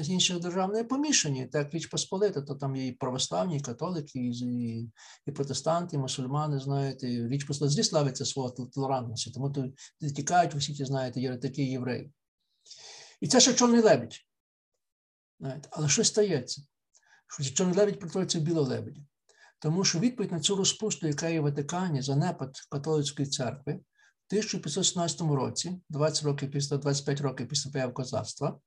[0.00, 4.18] з інших держав не помішані, так Річ Посполита, то там є і православні, і католики,
[4.18, 4.90] і, і,
[5.26, 9.68] і протестанти, і мусульмани, знаєте, Річ Посполита злі славиться свого толерантності, тому то
[10.16, 12.12] тікають усі ті, знаєте, єретики і євреї.
[13.20, 14.26] І це ще чорний лебідь.
[15.70, 16.62] Але що стається?
[17.28, 19.00] що чорний лебідь перетвориться в білого лебедя.
[19.58, 25.20] Тому що відповідь на цю розпусту, яка є в Ватикані, занепад католицької церкви, в 1517
[25.20, 28.60] році, 20 років після 25 років після появи козацтва,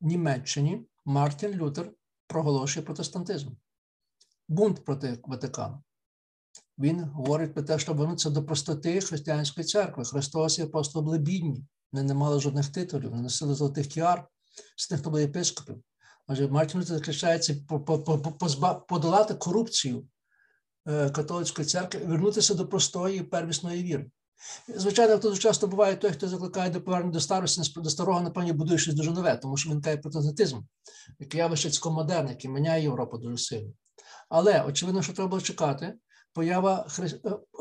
[0.00, 1.92] в Німеччині Мартін Лютер
[2.26, 3.50] проголошує протестантизм,
[4.48, 5.82] бунт проти Ватикану.
[6.78, 10.04] Він говорить про те, що вернутися до простоти християнської церкви.
[10.04, 14.28] Христос і апостол були бідні, вони не мали жодних титулів, не носили золотих кіар,
[14.76, 15.82] з них хто були єпископів.
[16.26, 17.56] Отже, Мартін Лютер захищається
[18.88, 20.06] подолати корупцію
[20.88, 24.10] е, католицької церкви вернутися до простої первісної віри.
[24.68, 28.78] Звичайно, тут часто буває той, хто закликає до повернення до старості, до старого, напевно, будує
[28.78, 30.60] щось дуже нове, тому що він каже протестантизм,
[31.18, 33.72] яке явище цькомодерне, яке міняє Європу дуже сильно.
[34.28, 35.94] Але очевидно, що треба було чекати.
[36.32, 37.20] Поява хри...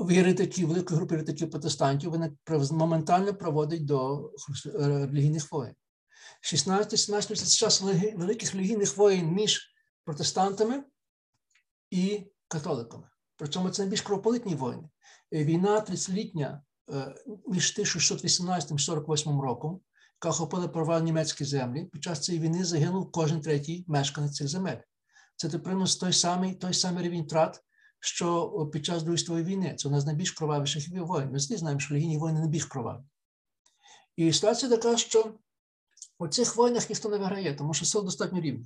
[0.09, 2.37] єретиків, великої групи єретиків протестантів, вони
[2.71, 4.31] моментально проводить до
[4.75, 5.75] релігійних воєн.
[6.43, 7.81] 16-17 це час
[8.15, 9.75] великих релігійних воєн між
[10.05, 10.83] протестантами
[11.91, 13.09] і католиками.
[13.35, 14.89] Причому це найбільш кровополитні воїни.
[15.31, 16.61] Війна 30-літня
[16.93, 17.15] Е,
[17.47, 19.81] між 1618 і 48 роком,
[20.15, 24.77] яка охопила права німецькі землі, під час цієї війни загинув кожен третій мешканець цих земель.
[25.35, 27.63] Це тепер той самий той самий рівень втрат,
[28.07, 29.75] що під час Другої світової війни.
[29.77, 31.31] Це одна з найбільш кровавіших воїн.
[31.31, 33.01] Ми всі знаємо, що релігійні воїни найбільш кроваві.
[34.15, 35.33] І ситуація така, що
[36.19, 38.65] у цих воїнах ніхто не виграє, тому що сил достатньо рівні.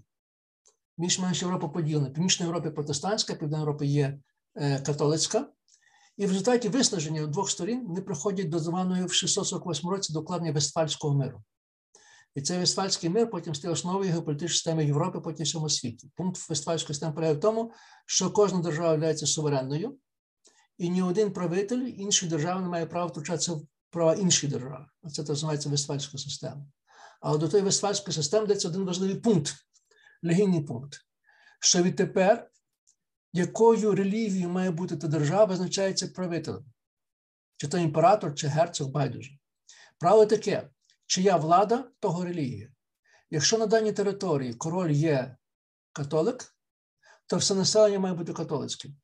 [0.97, 2.09] Більш-менш Європа поділена.
[2.09, 4.19] Північна Європа протестантська, Південна Європа є
[4.55, 5.47] е, католицька,
[6.17, 11.17] і в результаті виснаження двох сторін вони приходять до званої в 648 році докладення Вестфальського
[11.17, 11.43] миру.
[12.35, 16.11] І цей Вестфальський мир потім стає основою геополітичної системи Європи, потім всьому світі.
[16.15, 17.73] Пункт Вестфальської системи полягає в тому,
[18.05, 19.97] що кожна держава є суверенною,
[20.77, 24.85] і ні один правитель іншої держави не має права втручатися в права іншої держави.
[25.11, 26.65] Це називається Вестфальська система.
[27.21, 29.53] Але до тої Вестфальської системи дається один важливий пункт,
[30.23, 30.97] легійний пункт,
[31.59, 32.51] що відтепер
[33.33, 36.65] якою релігією має бути та держава, визначається правителем.
[37.57, 39.31] Чи то імператор, чи герцог байдуже.
[39.99, 40.69] Право таке,
[41.11, 42.71] чия влада, того релігія.
[43.29, 45.37] Якщо на даній території король є
[45.93, 46.55] католик,
[47.27, 48.95] то все населення має бути католицьким.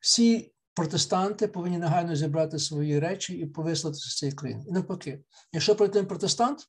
[0.00, 4.64] Всі протестанти повинні негайно зібрати свої речі і повислатися з цієї країни.
[4.68, 6.68] І навпаки, якщо прийде протестант,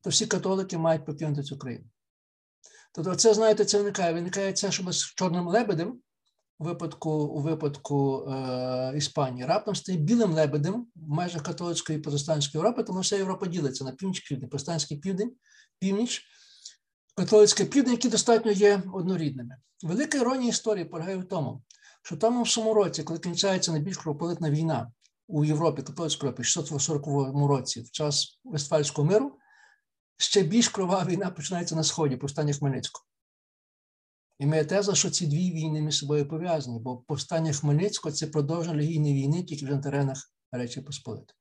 [0.00, 1.84] то всі католики мають покинути цю країну.
[2.92, 4.12] Тобто, це, знаєте, це виникає.
[4.12, 6.00] Виникає це, що з чорним лебедем
[6.60, 12.60] у випадку у випадку е, Іспанії раптом стає білим лебедем в межах католицької і протестантської
[12.60, 15.32] Європи, тому вся Європа ділиться на північ, південь, протестантський південь,
[15.78, 16.22] північ,
[17.16, 19.56] католицьке південь, які достатньо є однорідними.
[19.82, 21.62] Велика іронія історії полягає в тому,
[22.02, 24.92] що тому в році, коли кінчається найбільш кровополитна війна
[25.26, 27.06] у Європі, католицькій Європі, 640
[27.48, 29.32] році, в час Вестфальського миру
[30.16, 33.09] ще більш крова війна починається на сході, повстання Хмельницького.
[34.40, 38.76] І моя теза, що ці дві війни між собою пов'язані, бо повстання Хмельницького це продовження
[38.76, 41.34] релігійної війни тільки вже на теренах Речі Посполити.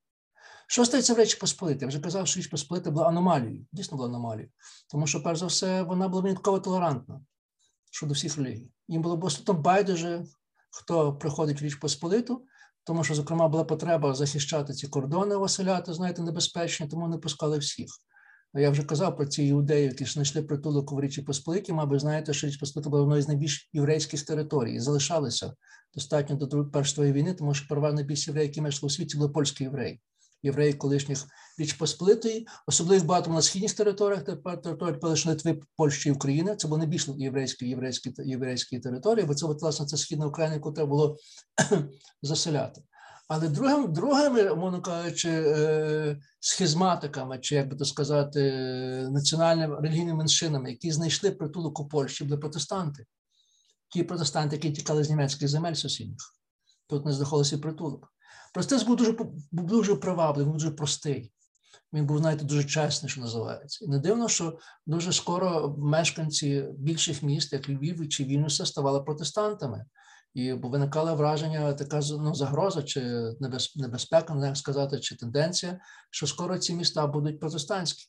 [0.67, 1.79] Що стається в Речі Посполити?
[1.81, 4.51] Я вже казав, що Річ Посполита була аномалією, дійсно була аномалією,
[4.89, 7.21] тому що, перш за все, вона була винятково толерантна
[7.91, 8.71] щодо всіх релігій.
[8.87, 10.23] Їм було абсолютно байдуже,
[10.71, 12.45] хто приходить в Річ Посполиту,
[12.83, 17.89] тому що, зокрема, була потреба захищати ці кордони Василяти, знаєте, небезпечні, тому не пускали всіх.
[18.53, 22.47] Я вже казав про ці іудеї, які знайшли притулок в Річі Посполиті, мабуть, знаєте, що
[22.47, 25.53] Річ Посполита була одною з найбільш єврейських територій залишалися
[25.93, 29.63] достатньо до Першої війни, тому що переважно найбільш євреї, які мешкали у світі, були польські
[29.63, 30.01] євреї.
[30.43, 31.25] Євреї колишніх
[31.57, 36.55] Річ Посполитої, особливо багато на східних територіях, тепер території лише Литви, Польщі і України.
[36.55, 40.89] Це були найбільш єврейські єврейські, єврейські території, бо це, власне, це східна Україна, яку треба
[40.89, 41.17] було
[42.21, 42.81] заселяти.
[43.29, 48.41] Але другим, другими, мовно кажучи, е, схизматиками, чи як би то сказати,
[49.11, 53.05] національними релігійними меншинами, які знайшли притулок у Польщі, були протестанти.
[53.89, 56.35] Ті протестанти, які тікали з німецьких земель сусідніх,
[56.87, 58.13] тут не знаходився притулок.
[58.53, 59.11] Простець був дуже
[59.51, 61.31] був дуже привабливий, був дуже простий.
[61.93, 63.85] Він був, знаєте, дуже чесний, що називається.
[63.85, 69.85] І не дивно, що дуже скоро мешканці більших міст, як Львів чи Вільнюса, ставали протестантами.
[70.33, 73.01] І виникало враження, така ну, загроза чи
[73.75, 75.79] небезпека, не як сказати, чи тенденція,
[76.11, 78.05] що скоро ці міста будуть протестантські.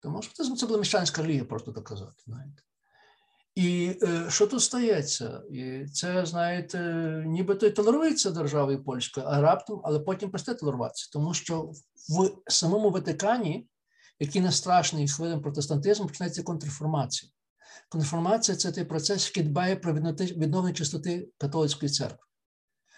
[0.00, 2.22] Тому що це була міщанська релігія, просто так казати.
[2.26, 2.62] знаєте.
[3.54, 5.42] І е, що тут стається?
[5.50, 6.78] І це, знаєте,
[7.26, 11.10] нібито й толерується державою польською, а раптом, але потім перестає толеруватися.
[11.12, 11.62] Тому що
[12.08, 13.68] в самому Ватикані,
[14.20, 17.32] який не страшний хвилин протестантизму, починається контрреформація.
[17.88, 22.18] Конформація це той процес, який дбає про відновлення чистоти католицької церкви.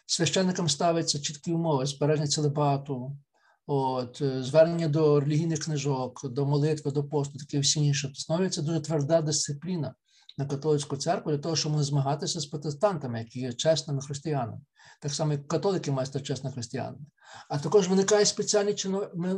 [0.06, 3.18] Священникам ставиться чіткі умови, збереження целебату,
[3.66, 8.10] от, е, звернення до релігійних книжок, до молитви, до посту, таке всі інше.
[8.14, 9.94] Становиться дуже тверда дисципліна.
[10.38, 14.60] на католицьку церкву для того, щоб змагатися з протестантами, які є чесними християнами.
[15.00, 17.06] Так само, як католики мають стати чесними християнами.
[17.48, 18.84] А також виникає спеціальний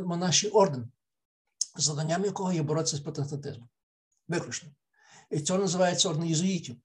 [0.05, 0.91] монаший орден,
[1.77, 3.69] заданням якого є боротися з протестантизмом.
[4.27, 4.69] Виключно.
[5.31, 6.75] І це називається орден єзуїтів.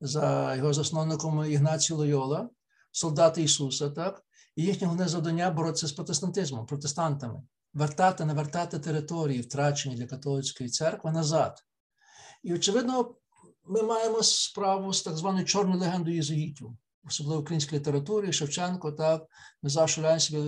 [0.00, 2.50] За його засновником Ігнацію Лойола,
[2.92, 4.24] солдати Ісуса, так?
[4.56, 7.42] І їхнє головне завдання боротися з протестантизмом, протестантами,
[7.74, 11.58] вертати, навертати території, втрачені для католицької церкви назад.
[12.42, 13.14] І, очевидно,
[13.64, 16.70] ми маємо справу з так званою чорною легендою єзуїтів,
[17.04, 19.26] особливо в українській літературі, Шевченко, так,
[19.62, 20.38] ми завжди собі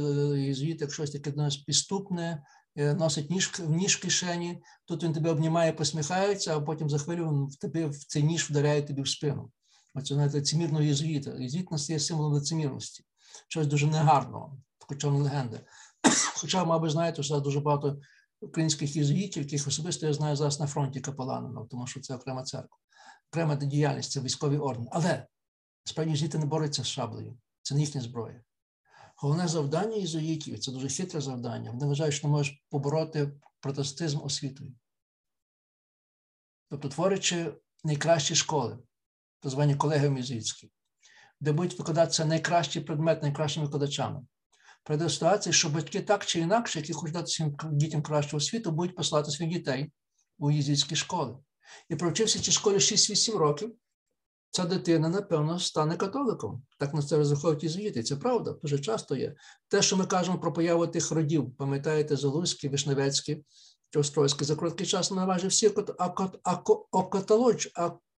[0.41, 2.43] єзуїт, як щось таке до нас підступне,
[2.77, 7.57] носить ніж ніж в кишені, тут він тебе обнімає, посміхається, а потім за хвилю в
[7.57, 9.51] тебе в цей ніж вдаряє тобі в спину.
[9.95, 11.31] Оце навіть лицемірного єзуїта.
[11.31, 13.05] Єзуїт нас є символом лицемірності,
[13.49, 15.61] щось дуже негарного, така чорна легенда.
[16.37, 18.01] Хоча, мабуть, знаєте, що дуже багато
[18.41, 22.79] українських єзуїтів, яких особисто я знаю зараз на фронті капеланами, тому що це окрема церква,
[23.33, 24.89] окрема діяльність, це військовий орден.
[24.91, 25.27] Але
[25.85, 28.43] справді єзуїти не борються з шаблею, це не їхня зброя.
[29.23, 31.71] Головне завдання єзуїтів, це дуже хитре завдання.
[31.71, 34.75] Вони вважають, що можуть побороти протестизм освітою.
[36.71, 37.55] Тобто, творячи
[37.85, 38.79] найкращі школи,
[39.41, 40.71] так звані колегіум єзуїтські,
[41.41, 44.27] де будуть викладатися найкращий предмет найкращими викладачами
[44.83, 48.97] прийде ситуація, що батьки так чи інакше, які хочуть дати своїм дітям кращого світу, будуть
[48.97, 49.93] послати своїх дітей
[50.39, 51.39] у єзитські школи.
[51.89, 53.75] І провчився в цій школі 6-8 років,
[54.53, 56.63] ця дитина, напевно, стане католиком.
[56.79, 58.03] Так на це розраховують єзуїти.
[58.03, 59.35] Це правда, дуже часто є.
[59.69, 63.45] Те, що ми кажемо про появу тих родів, пам'ятаєте, Залузький, Вишневецький,
[63.97, 65.71] Остройський, за короткий час майже всі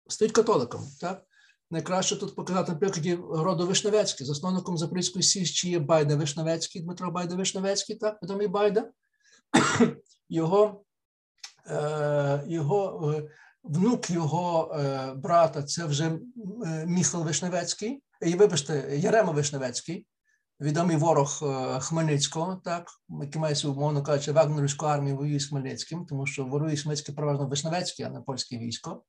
[0.08, 0.82] стають католиком.
[1.02, 1.24] Так?
[1.72, 7.36] Найкраще тут показати на прикладі роду Вишневецький, засновником Запорізької січі є Байда Вишневецький, Дмитро Байда
[7.36, 8.90] Вишневецький, так, відомий Байда.
[10.30, 10.84] Його
[11.68, 13.30] е, його е,
[13.64, 16.20] внук його е, брата це вже
[16.86, 20.08] Міхал Вишневецький, і вибачте, Ярема Вишневецький,
[20.60, 21.40] відомий ворог
[21.80, 22.88] Хмельницького, так,
[23.22, 27.48] який має свою, мовно кажучи, Вагнерівську армію воює з Хмельницьким, тому що воює Хмельницький переважно
[27.48, 29.04] Вишневецький, а не польське військо.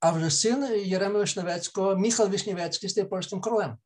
[0.00, 3.78] А вже син Єреми Вишневецького, Міхал Вишневецький стає польським королем.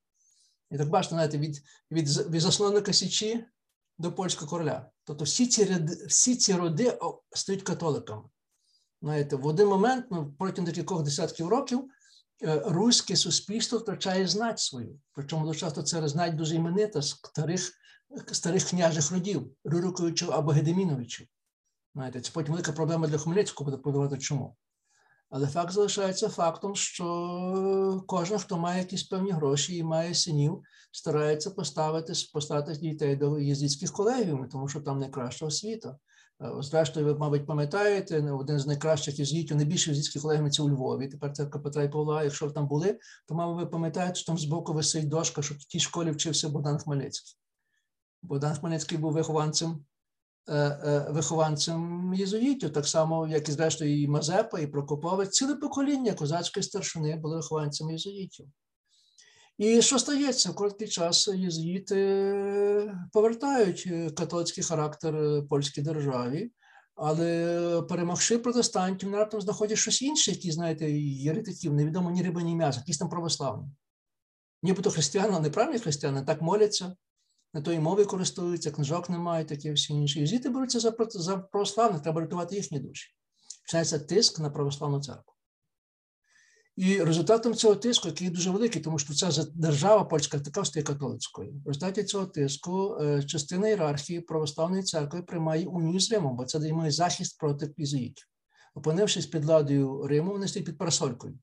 [0.70, 3.44] І так бачите, знаєте, від від, від засновника Січі
[3.98, 4.90] до польського короля.
[5.04, 6.98] Тобто всі ці всі ці роди
[7.30, 8.22] стають католиками.
[9.02, 11.84] Знаєте, В один момент, ну, протягом декількох десятків років,
[12.42, 15.00] е, руське суспільство втрачає знать свою.
[15.12, 17.72] Причому дуже часто це знать дуже іменита старих
[18.32, 21.26] старих княжих родів, Руриковичів або Гедеміновичів.
[21.94, 24.56] Знаєте, Це потім велика проблема для Хмельницького буде подавати чому.
[25.30, 31.50] Але факт залишається фактом, що кожен, хто має якісь певні гроші і має синів, старається
[31.50, 35.96] поставити поставити дітей до єзицьких колегіумів, тому що там найкраща освіта.
[36.40, 41.08] Зрештою, ви, мабуть, пам'ятаєте, один з найкращих єзитів, найбільше колегіумів це у Львові.
[41.08, 42.24] Тепер це Петра і Павла.
[42.24, 45.58] Якщо ви там були, то мабуть, ви пам'ятаєте, що там збоку висить дошка, що в
[45.58, 47.36] тій школі вчився Богдан Хмельницький.
[48.22, 49.84] Богдан Хмельницький був вихованцем
[50.48, 56.14] Е, е, вихованцем єзуїтів, так само, як і зрештою і Мазепа, і Прокоповець, ціле покоління
[56.14, 58.46] козацької старшини були вихованцями єзуїтів.
[59.62, 60.50] І що стається?
[60.50, 66.50] В короткий час єзуїти повертають католицький характер польській державі,
[66.94, 72.54] але перемогши протестантів, вони раптом знаходять щось інше, які, знаєте, єретиків, невідомо ні риба, ні
[72.54, 73.68] м'ясо, якісь там православні.
[74.62, 76.96] Нібито християни, але неправильні християни, так моляться,
[77.54, 80.26] не тої мови користуються, книжок немає, такі всі інші.
[80.26, 83.14] Звідти беруться за православних, треба рятувати їхні душі.
[83.66, 85.31] Починається тиск на православну церкву.
[86.76, 91.52] І результатом цього тиску, який дуже великий, тому що ця держава польська така стає католицькою.
[91.64, 96.58] В результаті цього тиску е, частина ієрархії православної церкви приймає унію з Римом, бо це
[96.58, 98.28] дає захист проти ізуїтів.
[98.74, 101.38] Опинившись під ладою Риму, вони стоять під парасолькою.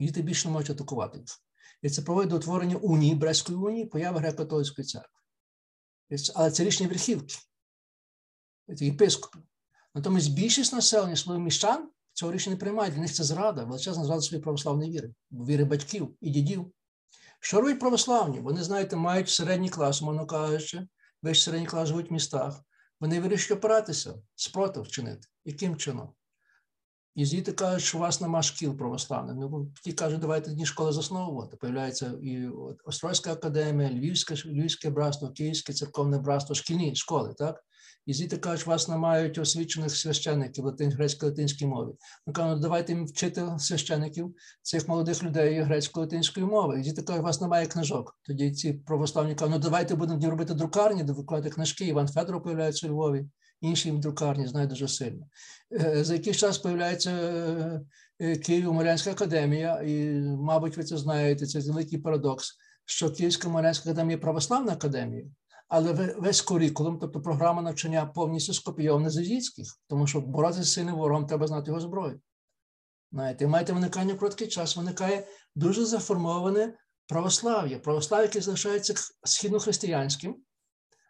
[0.00, 1.28] Діти більше не можуть атакувати їх.
[1.82, 5.20] І це проводить до утворення унії, Брестської унії, появи греко-католицької церкви.
[6.34, 7.34] Але це рішення верхівки,
[8.76, 9.38] це єпископи.
[9.94, 12.94] Натомість більшість населення своїх міщан цього рішення не приймають.
[12.94, 16.72] Для них це зрада, величезна зрада своєї православної віри, віри батьків і дідів.
[17.40, 18.40] Що робить православні?
[18.40, 20.88] Вони, знаєте, мають середній клас, мовно кажучи,
[21.22, 22.60] весь середній клас живуть в містах.
[23.00, 25.28] Вони вирішують опиратися, спротив вчинити.
[25.44, 26.12] Яким чином?
[27.14, 29.36] І звідти кажуть, що у вас нема шкіл православних.
[29.36, 31.56] Ну, ті кажуть, давайте дні школи засновувати.
[31.56, 32.48] Появляється і
[32.84, 37.64] Острозька академія, Львівське Львівське братство, Київське церковне братство, шкільні школи, так?
[38.06, 41.92] І звідти кажуть, вас не мають освічених священників латин, грецько-латинській мові.
[42.26, 46.80] Ми кажемо, давайте вчити священників цих молодих людей грецько-латинської мови.
[46.80, 48.18] І звідти кажуть, вас немає книжок.
[48.22, 51.84] Тоді ці православні кажуть, ну давайте будемо робити друкарні, де викладати книжки.
[51.84, 53.26] Іван Федоров появляється у Львові
[53.60, 55.26] інші друкарні знають дуже сильно.
[55.72, 57.10] Е, за якийсь час з'являється
[58.20, 62.52] Києво-Морянська академія, і, мабуть, ви це знаєте, це великий парадокс,
[62.84, 65.24] що Київська Морянська академія православна академія,
[65.76, 70.94] але весь курікулум, тобто програма навчання повністю скопійована з єзійських, тому що боротися з сильним
[70.94, 72.20] ворогом треба знати його зброю.
[73.12, 78.94] Знаєте, маєте виникання короткий час, виникає дуже заформоване православ'я, православ'я, яке залишається
[79.24, 80.36] східнохристиянським,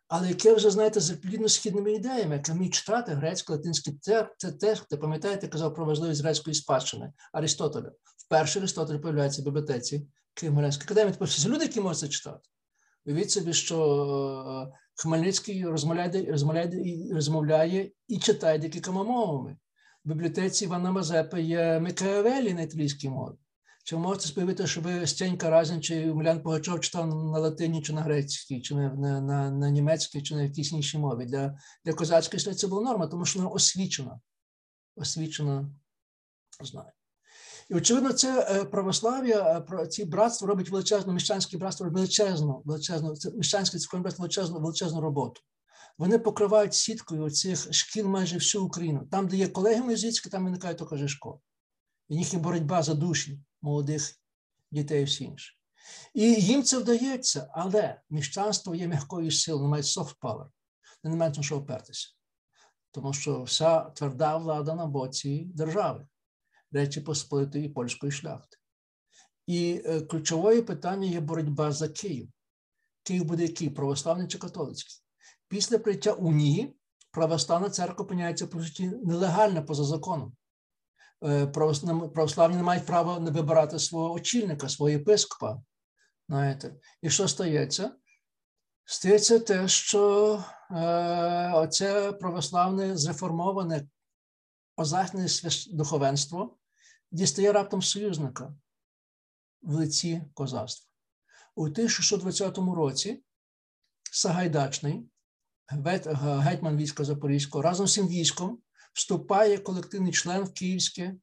[0.08, 4.76] але яке вже, знаєте, з плідно східними ідеями, яке вміє читати грецько, латинське, це, те,
[4.76, 7.92] хто пам'ятаєте, казав про важливість грецької спадщини Аристотеля.
[8.16, 11.16] Вперше Аристотель появляється в бібліотеці Києво-Морянської академії.
[11.20, 12.48] Всі люди, які можуть це читати.
[13.06, 19.56] Уявіть собі, що е, Хмельницький розмовляє, розмовляє, розмовляє і читає декількома мовами.
[20.04, 23.34] В бібліотеці Івана Мазепи є Микаевелі на італійській мові.
[23.84, 28.02] Чи можете сповідати, що ви Стенька Разін чи Умлян Погачов читав на латині, чи на
[28.02, 31.26] грецькій, чи на на, на, на німецькій, чи на якійсь іншій мові?
[31.26, 34.20] Для для козацької це була норма, тому що вона освічена.
[34.96, 35.70] Освічена,
[36.62, 36.88] знаю.
[37.70, 43.30] І, очевидно, це е, православ'я, е, ці братства робить величезну, міщанське братство величезну, величезну, це
[43.30, 45.40] міщанське братство величезну, величезну роботу.
[45.98, 49.08] Вони покривають сіткою цих шкіл майже всю Україну.
[49.10, 51.38] Там, де є колеги музичні, там виникає також школа.
[52.08, 54.14] І їхня боротьба за душі молодих
[54.72, 55.52] дітей і всі інші.
[56.14, 60.46] І їм це вдається, але міщанство є м'якою силою, мають soft power,
[61.02, 62.08] вони не мають на що опертися.
[62.90, 66.06] Тому що вся тверда влада на боці держави,
[66.74, 68.56] Речі Посполитої польської шляхти.
[69.46, 72.28] І е, ключове питання є боротьба за Київ.
[73.02, 73.70] Київ буде який?
[73.70, 74.96] Православний чи католицький?
[75.48, 76.76] Після прийняття унії
[77.10, 80.36] православна церква опиняється по суті нелегальна поза законом.
[81.24, 81.46] Е,
[82.14, 85.62] православні не мають права не вибирати свого очільника, свого єпископа.
[86.28, 86.74] Знаєте.
[87.02, 87.96] І що стається?
[88.84, 93.88] Стається те, що е, оце православне зреформоване
[94.76, 95.26] озахне
[95.70, 96.56] духовенство
[97.14, 98.54] дістає раптом союзника
[99.62, 100.90] в лиці козацтва.
[101.54, 103.22] У 1620 році
[104.12, 105.08] Сагайдачний,
[105.68, 108.58] гетьман війська Запорізького, разом з цим військом
[108.92, 111.16] вступає колективний член в Київське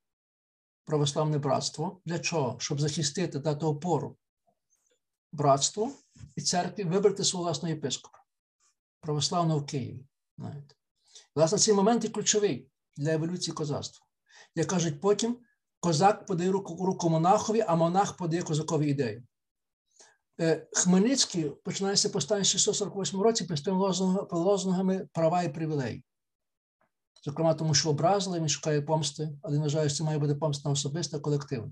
[0.85, 2.01] православне братство.
[2.05, 2.59] Для чого?
[2.59, 4.17] Щоб захистити, дати опору
[5.31, 5.95] братству
[6.35, 8.17] і церкві вибрати свого власного єпископа
[8.99, 10.05] православного в Києві.
[10.37, 10.75] Знаєте.
[11.35, 14.05] Власне, цей момент і ключовий для еволюції козацтва.
[14.55, 15.39] Як кажуть, потім
[15.81, 19.23] козак подає руку, монахові, а монах подає козакові ідею.
[20.41, 23.67] Е, Хмельницький починається повстання 648 році під
[24.31, 26.03] лозунгами права і привілеї.
[27.25, 31.19] Зокрема, тому що образили, він шукає помсти, але вважає, що це має бути помста особиста,
[31.19, 31.71] колективна.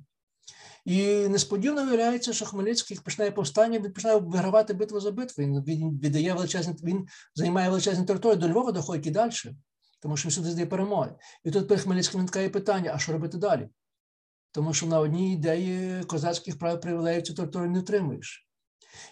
[0.86, 5.44] І несподівано виявляється, що Хмельницький починає повстання, він починає вигравати битву за битву.
[5.44, 9.32] Він він віддає величезні, він займає величезні території, до Львова доходить і далі,
[10.00, 11.16] тому що він сюди здає перемоги.
[11.44, 13.70] І тут перед Хмельницьким виникає питання: а що робити далі?
[14.52, 18.48] Тому що на одній ідеї козацьких прав привілеїв цю територію не отримуєш.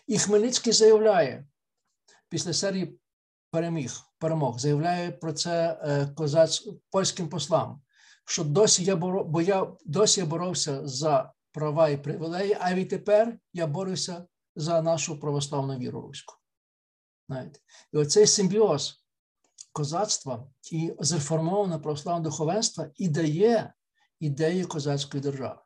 [0.07, 1.45] І Хмельницький заявляє
[2.29, 2.99] після серії
[3.51, 7.81] переміг, перемог, заявляє про це е, польським послам,
[8.25, 13.39] що досі я боро, бо я досі я боровся за права і привілеї, а відтепер
[13.53, 14.25] я борюся
[14.55, 16.35] за нашу православну віру руську.
[17.29, 17.59] Знаєте?
[17.93, 19.03] І оцей симбіоз
[19.71, 23.73] козацтва і зреформоване православне духовенство і дає
[24.19, 25.59] ідею козацької держави.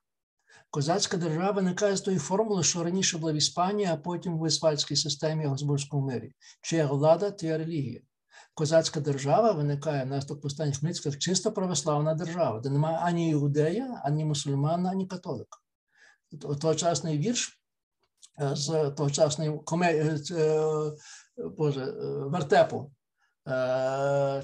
[0.70, 4.96] Козацька держава виникає з тої формули, що раніше була в Іспанії, а потім в Висфальській
[4.96, 6.34] системі Габсбурзькому мирі.
[6.62, 8.02] Чия влада, тія релігія.
[8.54, 14.90] Козацька держава виникає внаслідок повстання Хмельницького чисто православна держава, де немає ані іудея, ані мусульмана,
[14.90, 15.58] ані католика.
[16.40, 17.62] Тогочасний вірш
[18.42, 20.92] е, з тогочасної комедії е, е,
[21.58, 21.86] Боже,
[22.32, 22.92] вертепу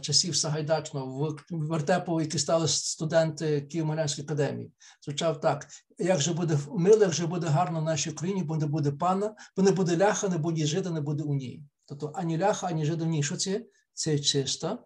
[0.02, 4.72] часів Сагайдачного, в вертепу, які стали студенти Києво-Марянської академії,
[5.02, 5.68] звучав так:
[5.98, 9.36] як же буде мило, як же буде гарно в нашій країні, бо не буде пана,
[9.58, 11.64] бо не буде ляха, не буде жида, не буде у ній.
[11.86, 13.24] Тобто ані ляха, ані жида в ній.
[13.24, 13.66] Що це?
[13.94, 14.80] Це чиста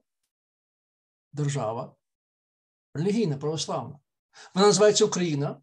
[1.33, 1.95] держава,
[2.93, 3.99] релігійна, православна.
[4.55, 5.61] Вона називається Україна.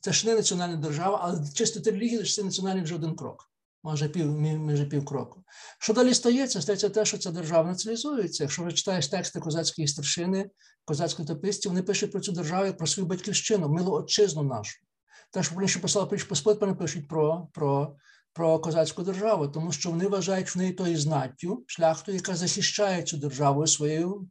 [0.00, 3.47] Це ж не національна держава, але чисто релігія, це національний вже один крок
[3.82, 5.44] майже пів майже пів кроку.
[5.78, 6.62] Що далі стається?
[6.62, 8.44] Стається те, що ця держава націоналізується.
[8.44, 10.50] Якщо ви читаєш тексти козацької старшини,
[10.84, 14.78] козацьких топистів, вони пишуть про цю державу про свою батьківщину, милу отчизну нашу.
[15.32, 17.96] Те, що вони ще писали про Посполит, вони пишуть про, про,
[18.32, 23.16] про козацьку державу, тому що вони вважають в неї тою знаттю, шляхтою, яка захищає цю
[23.16, 24.28] державу своєю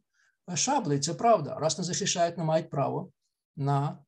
[0.54, 1.00] шаблею.
[1.00, 1.58] Це правда.
[1.60, 3.12] Раз не захищають, не мають право
[3.56, 3.98] на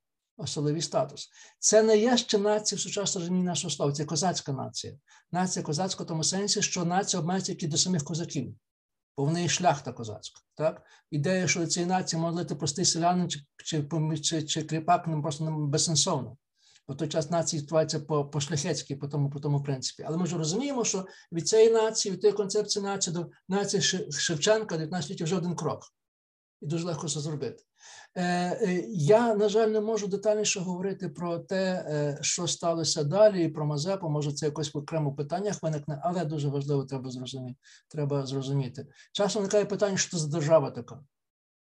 [0.40, 1.30] особливий статус.
[1.58, 4.94] Це не є ще нація в сучасному розумінні нашого слова, це козацька нація.
[5.32, 8.54] Нація козацька в тому сенсі, що нація обмежується тільки до самих козаків.
[9.16, 10.40] бо в неї шляхта козацька.
[10.54, 10.82] Так?
[11.10, 13.88] Ідея, що цієї нації може бути простий селянин чи, чи,
[14.20, 16.36] чи, чи кріпак, не просто безсенсовно.
[16.88, 20.04] Бо той час нації відбувається по по шляхетськи, по тому, по тому принципі.
[20.06, 24.76] Але ми ж розуміємо, що від цієї нації, від тієї концепції нації до нації Шевченка
[24.76, 25.82] 19 ліття вже один крок.
[26.60, 27.64] І дуже легко це зробити.
[28.14, 33.44] Е, е, Я, на жаль, не можу детальніше говорити про те, е, що сталося далі,
[33.44, 34.08] і про Мазепу.
[34.08, 37.58] Може, це якось в окремо питаннях виникне, але дуже важливо треба зрозуміти.
[37.88, 38.86] Треба зрозуміти.
[39.12, 41.00] Часом виникає питання, що це за держава така.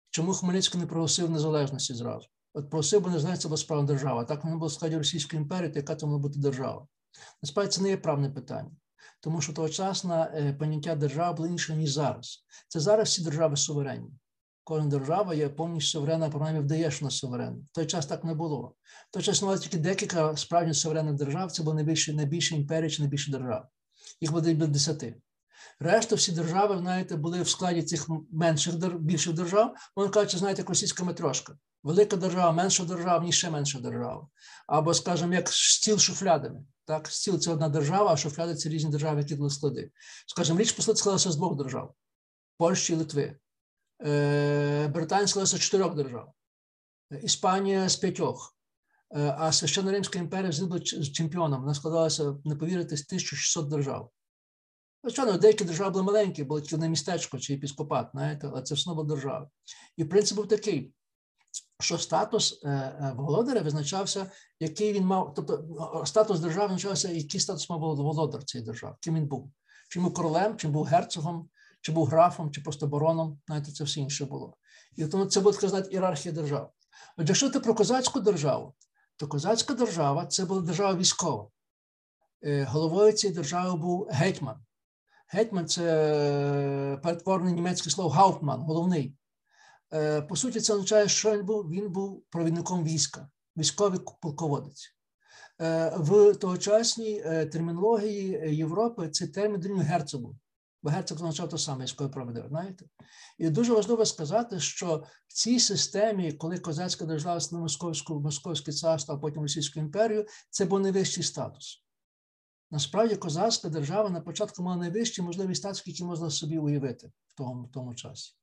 [0.10, 2.28] Чому Хмельницький не проголосив незалежності зразу?
[2.54, 4.26] От просив би незалежність була справа держава.
[4.26, 6.88] Так воно було складі Російської імперії, то яка це мала бути держава?
[7.44, 8.72] Насправді це не є правне питання,
[9.20, 12.46] тому що тогочасне поняття держави було інше, ніж зараз.
[12.68, 14.12] Це зараз всі держави суверенні.
[14.64, 17.58] Кожна держава є повністю суверенна, принаймні вдає, що вона суверенна.
[17.72, 18.76] В той час так не було.
[19.10, 23.02] В той час існувало тільки декілька справжніх суверенних держав, це були найбільші, найбільші імперії чи
[23.02, 23.66] найбільші держави.
[24.22, 25.16] Їх було біля десяти.
[25.80, 29.76] Решта всі держави, знаєте, були в складі цих менших більших держав.
[29.96, 31.58] Вони кажуть, знаєте, як російська метрошка.
[31.84, 34.28] Велика держава, менша держава, ні ще менша держава.
[34.68, 36.64] Або, скажімо, як стіл шуфлядами.
[36.86, 39.92] Так, стіл це одна держава, а шуфляди це різні держави, які були склади.
[40.28, 41.94] Скажімо, річ послід склалася з двох держав
[42.58, 43.36] Польщі і Литви.
[44.06, 46.34] Е, Британія склалася з чотирьох держав,
[47.24, 48.58] Іспанія з п'ятьох.
[49.16, 51.62] Е, а Священна Римська імперія була чемпіоном.
[51.62, 54.12] Вона складалася, не повірите, з 1600 держав.
[55.04, 59.48] Звичайно, деякі держави були маленькі, було тільки містечко чи епіскопат, знаєте, але це одно була.
[59.98, 60.94] І принцип був такий:
[61.80, 67.70] що статус е, е, володаря визначався, який він мав, тобто статус держави визначався, який статус
[67.70, 69.52] мав володар цієї держави, ким він був.
[69.90, 71.50] Чи був королем, чи був герцогом,
[71.84, 74.58] чи був графом, чи просто бароном, знаєте, це все інше було.
[74.96, 76.72] І тому це буде сказати ієрархія держав.
[77.18, 78.74] Отже, якщо ти про козацьку державу,
[79.18, 81.48] то козацька держава це була держава військова.
[82.44, 84.56] Е, головою цієї держави був гетьман.
[85.28, 89.16] Гетьман це перетворене німецьке слово Гауптман, головний.
[89.94, 94.96] Е, по суті, це означає, що він був він був провідником війська, військовий полководець.
[95.62, 100.36] Е, в тогочасній е, термінології Європи цей термін дорівнює герцогу.
[100.84, 102.86] Бо герцог означав те саме військовий провідник, знаєте?
[103.38, 109.16] І дуже важливо сказати, що в цій системі, коли козацька держава стала московську, московське царство,
[109.16, 111.84] а потім Російську імперію, це був найвищий статус.
[112.72, 117.64] Насправді, козацька держава на початку мала найвищі можливі статус, які можна собі уявити в тому
[117.64, 118.34] в тому часі.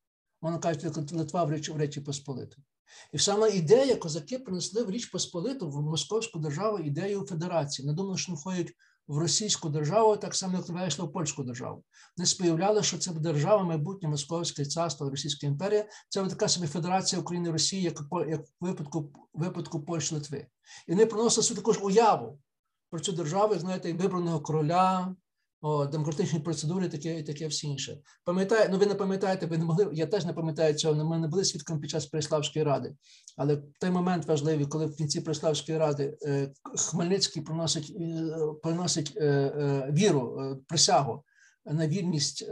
[0.40, 2.56] Вона каже, Литва в Речі, в Речі Посполиту.
[3.12, 7.88] І саме ідея козаки принесли в Річ Посполиту в Московську державу ідею федерації.
[7.88, 8.72] Не думали, що входять
[9.10, 11.84] в російську державу, так само, як вийшли в польську державу.
[12.16, 15.84] Вони споявляли, що це держава, майбутнє Московське царство, Російської імперії.
[16.08, 20.46] Це така собі федерація України і Росії, як як випадку випадку Польщі Литви.
[20.88, 22.38] І вони приносили собі також уяву
[22.90, 25.16] про цю державу, знаєте, як вибраного короля,
[25.62, 27.98] о, демократичні процедури, таке і таке всі інше.
[28.24, 29.90] Пам'ятаю, ну ви не пам'ятаєте, ви не могли.
[29.92, 31.04] Я теж не пам'ятаю цього.
[31.04, 32.94] Ми не були свідком під час Переславської ради.
[33.36, 39.92] Але той момент важливий, коли в кінці Переславської ради е, Хмельницький приносить е, приносить е,
[39.92, 41.24] віру, присягу
[41.64, 42.50] на вірність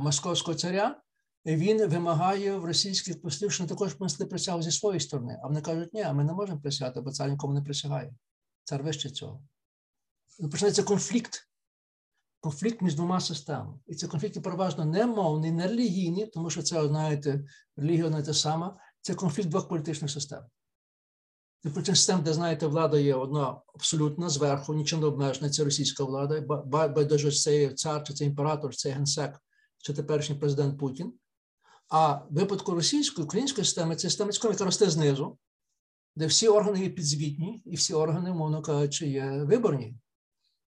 [0.00, 1.00] московського царя.
[1.46, 5.38] Він вимагає в російських послів, що також принесли присягу зі своєї сторони.
[5.42, 8.12] А вони кажуть, ні, ми не можемо присягати, бо цар нікому не присягає.
[8.64, 9.42] Цар вище цього.
[10.50, 11.47] Починається конфлікт
[12.40, 13.74] конфлікт між двома системами.
[13.86, 17.44] І це конфлікти переважно не мовні, не релігійні, тому що це, знаєте,
[17.76, 18.70] релігія не те саме,
[19.00, 20.42] це конфлікт двох політичних систем.
[21.62, 26.04] Це політична система, де, знаєте, влада є одна абсолютна зверху, нічим не обмежена, це російська
[26.04, 29.40] влада, байдуже це цар, чи це імператор, чи це генсек,
[29.78, 31.12] чи теперішній президент Путін.
[31.88, 35.38] А в випадку російської, української системи це система, яка росте знизу,
[36.16, 39.94] де всі органи є підзвітні, і всі органи, мовно кажучи, є виборні.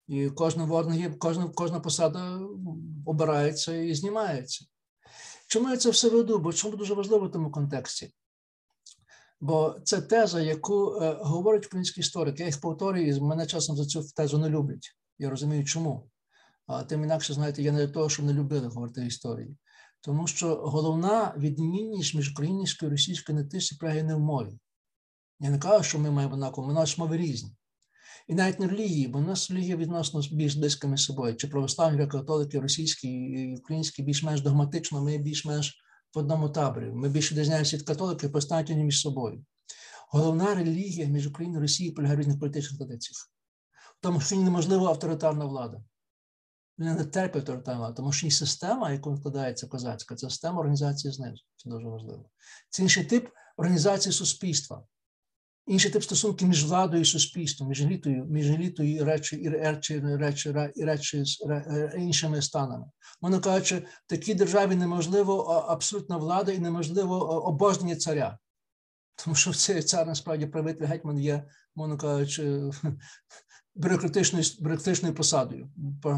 [0.08, 2.40] І кожна орган, кожна, кожна посада
[3.06, 4.66] обирається і знімається.
[5.48, 6.40] Чому я це все веду?
[6.40, 8.14] Бо чому дуже важливо в тому контексті?
[9.42, 12.40] Бо це теза, яку е, говорить український історик.
[12.40, 14.96] Я їх повторюю, і мене часом за цю тезу не люблять.
[15.20, 16.10] Я розумію, чому.
[16.68, 19.58] А тим інакше, знаєте, я не для того, що не любили говорити історії.
[20.02, 24.60] Тому що головна відмінність між українською і російською не тисі прягає не в мові.
[25.40, 27.56] Я не кажу, що ми маємо однаково, ми наші мови різні
[28.28, 32.08] і навіть не релігії, бо в нас релігія відносно більш близька між собою, чи православні,
[32.08, 36.92] католики, російські і українські більш-менш догматично, ми більш-менш в одному таборі.
[36.92, 39.46] Ми більше відрізняємося від католиків, поставлені між собою.
[40.12, 43.32] Головна релігія між Україною і Росією полягає в різних політичних традиціях.
[44.02, 45.84] Тому, що неможлива авторитарна влада.
[46.78, 51.14] Вони не терпить авторитарна влада, тому що і система, яку вкладається козацька, це система організації
[51.14, 51.44] знизу.
[51.56, 52.30] Це дуже важливо.
[52.70, 54.84] Це інший тип організації суспільства.
[55.68, 60.00] Інший тип стосунків між владою і суспільством, між елітою, між елітою і речі, і речі,
[60.00, 61.38] речі, і речі з
[61.98, 62.86] іншими станами.
[63.22, 68.38] Воно кажучи, в такій державі неможливо абсолютна влада і неможливо обожнення царя.
[69.16, 71.46] Тому що цей цар насправді правитель гетьман є,
[71.76, 72.62] мовно кажучи,
[73.76, 75.70] бюрократичною бюрократичною посадою,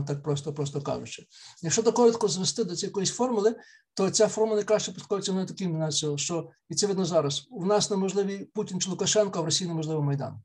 [0.08, 1.26] так просто просто кажучи.
[1.62, 3.56] Якщо до коротко звести до цієї формули,
[3.94, 7.48] то ця формула краще підходиться на таким, що і це видно зараз.
[7.50, 10.42] У нас неможливий Путін чи Лукашенко, а в Росії неможливо Майдан.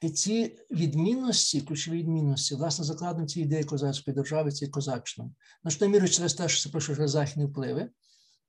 [0.00, 5.30] І ці відмінності, ключові відмінності, власне, закладені ці ідеї козацької держави, ці козаччини.
[5.64, 7.90] На що міру через те, що це пройшли західні впливи.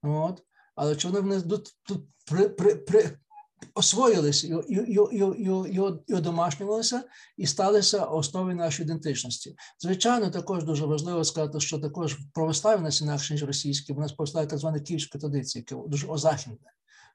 [0.04, 0.44] От.
[0.76, 3.20] Але чи вони тут, тут при, при, при,
[3.74, 7.04] освоїлися і, і, і, і, і одомашнювалися
[7.46, 9.56] сталися основою нашої ідентичності.
[9.80, 14.48] Звичайно, також дуже важливо сказати, що також православ'я нас інакше, ніж російські, бо нас православ'я
[14.48, 16.72] так звані київські традиції, яке дуже озахідне.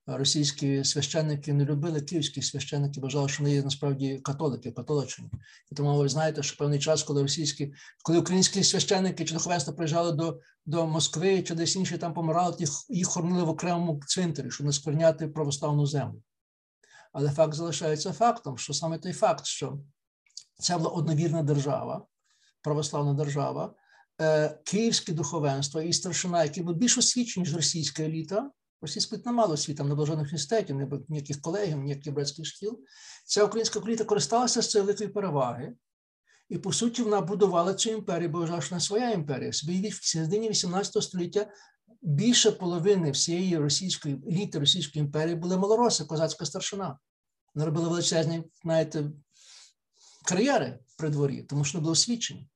[0.06, 5.24] Російські священники не любили київські священники, вважали, що вони є насправді католики, католичні.
[5.72, 7.72] І тому ви знаєте, що певний час, коли російські,
[8.02, 12.70] коли українські священники чи духовенство приїжджали до до Москви чи десь інші там помирали, їх
[12.88, 16.22] їх хоронили в окремому цвинтарі, щоб не скверняти православну землю.
[17.12, 19.78] Але факт залишається фактом, що саме той факт, що
[20.58, 22.06] це була одновірна держава,
[22.62, 23.74] православна держава,
[24.20, 28.50] е, київське духовенство і старшина, які були більш освічені, ніж російська еліта.
[28.82, 30.76] Російська не мало освіти, не було жодних університетів,
[31.08, 32.80] ніяких колегів, ніяких братських шкіл.
[33.24, 35.74] Ця українська еліта користалася з цієї великої переваги.
[36.48, 39.52] І, по суті, вона будувала цю імперію, бо вважала, що вона своя імперія.
[39.52, 41.46] Собі в середині 18 століття
[42.02, 46.98] більше половини всієї російської еліти Російської імперії були малороси, козацька старшина.
[47.54, 49.10] Вони робили величезні, знаєте,
[50.24, 52.48] кар'єри при дворі, тому що не були освічені.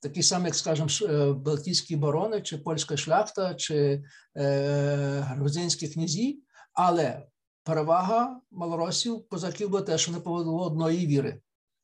[0.00, 4.02] Такі самі, як, скажімо, е, Балтійські барони, чи польська шляхта, чи
[4.36, 7.26] е, грузинські князі, але
[7.64, 11.40] перевага малоросів, козаків була те, що не повело одної віри.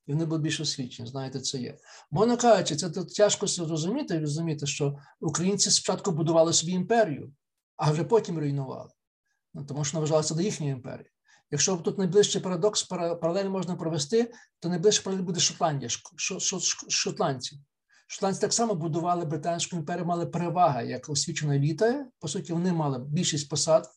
[0.06, 1.78] І вони були більш освічені, знаєте, це є.
[2.10, 7.32] Бо кажучи, це тяжко зрозуміти, розуміти, що українці спочатку будували собі імперію,
[7.76, 8.90] а вже потім руйнували.
[9.54, 11.10] Ну, Тому що вважалося до їхньої імперії.
[11.50, 15.90] Якщо тут найближчий парадокс, паралель можна провести, то найближче паралель буде Шотландія,
[16.88, 17.60] шотландці.
[18.06, 22.06] Шотландці так само будували британську імперію, мали переваги як освічена еліта.
[22.18, 23.88] По суті, вони мали більшість посад,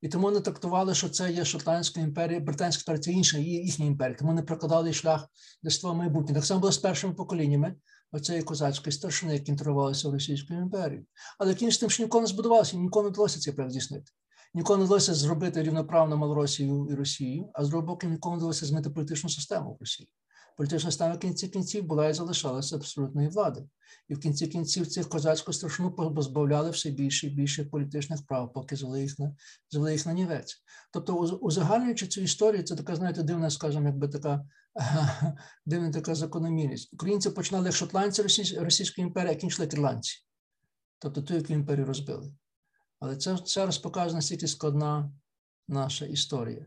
[0.00, 4.18] і тому вони трактували, що це є Шотландська імперія, британська імперія, це інша їхня імперія.
[4.18, 5.28] Тому вони прокладали шлях
[5.62, 6.34] для свого майбутнього.
[6.34, 7.74] Так само було з першими поколіннями
[8.12, 11.06] оцеї козацької старшини, які інтервалися в Російською імперією.
[11.38, 14.12] Але кінець тим, що ніколи не збудувалося, ніколи не вдалося цей проект здійснити.
[14.54, 18.66] Ніколи не вдалося зробити рівноправно Малоросію і Росію, а з другого боку, ніколи не вдалося
[18.66, 20.08] змінити політичну систему в Росії.
[20.58, 23.64] Політична система в кінці кінців була і залишалася абсолютної влади.
[24.08, 28.76] І в кінці кінців цих козацьку страшну позбавляли все більше і більше політичних прав, поки
[28.76, 29.36] звели їх на
[29.70, 30.62] звели їх на нівець.
[30.92, 34.44] Тобто, узагальнюючи цю історію, це така, знаєте, дивна, скажімо, якби така
[35.66, 36.94] дивна така закономірність.
[36.94, 38.22] Українці починали як шотландці
[38.58, 40.18] Російської імперії, а кінчили ірландці.
[40.98, 42.32] Тобто ту, яку імперію розбили.
[43.00, 45.12] Але це, це розпоказує, наскільки складна
[45.68, 46.66] наша історія.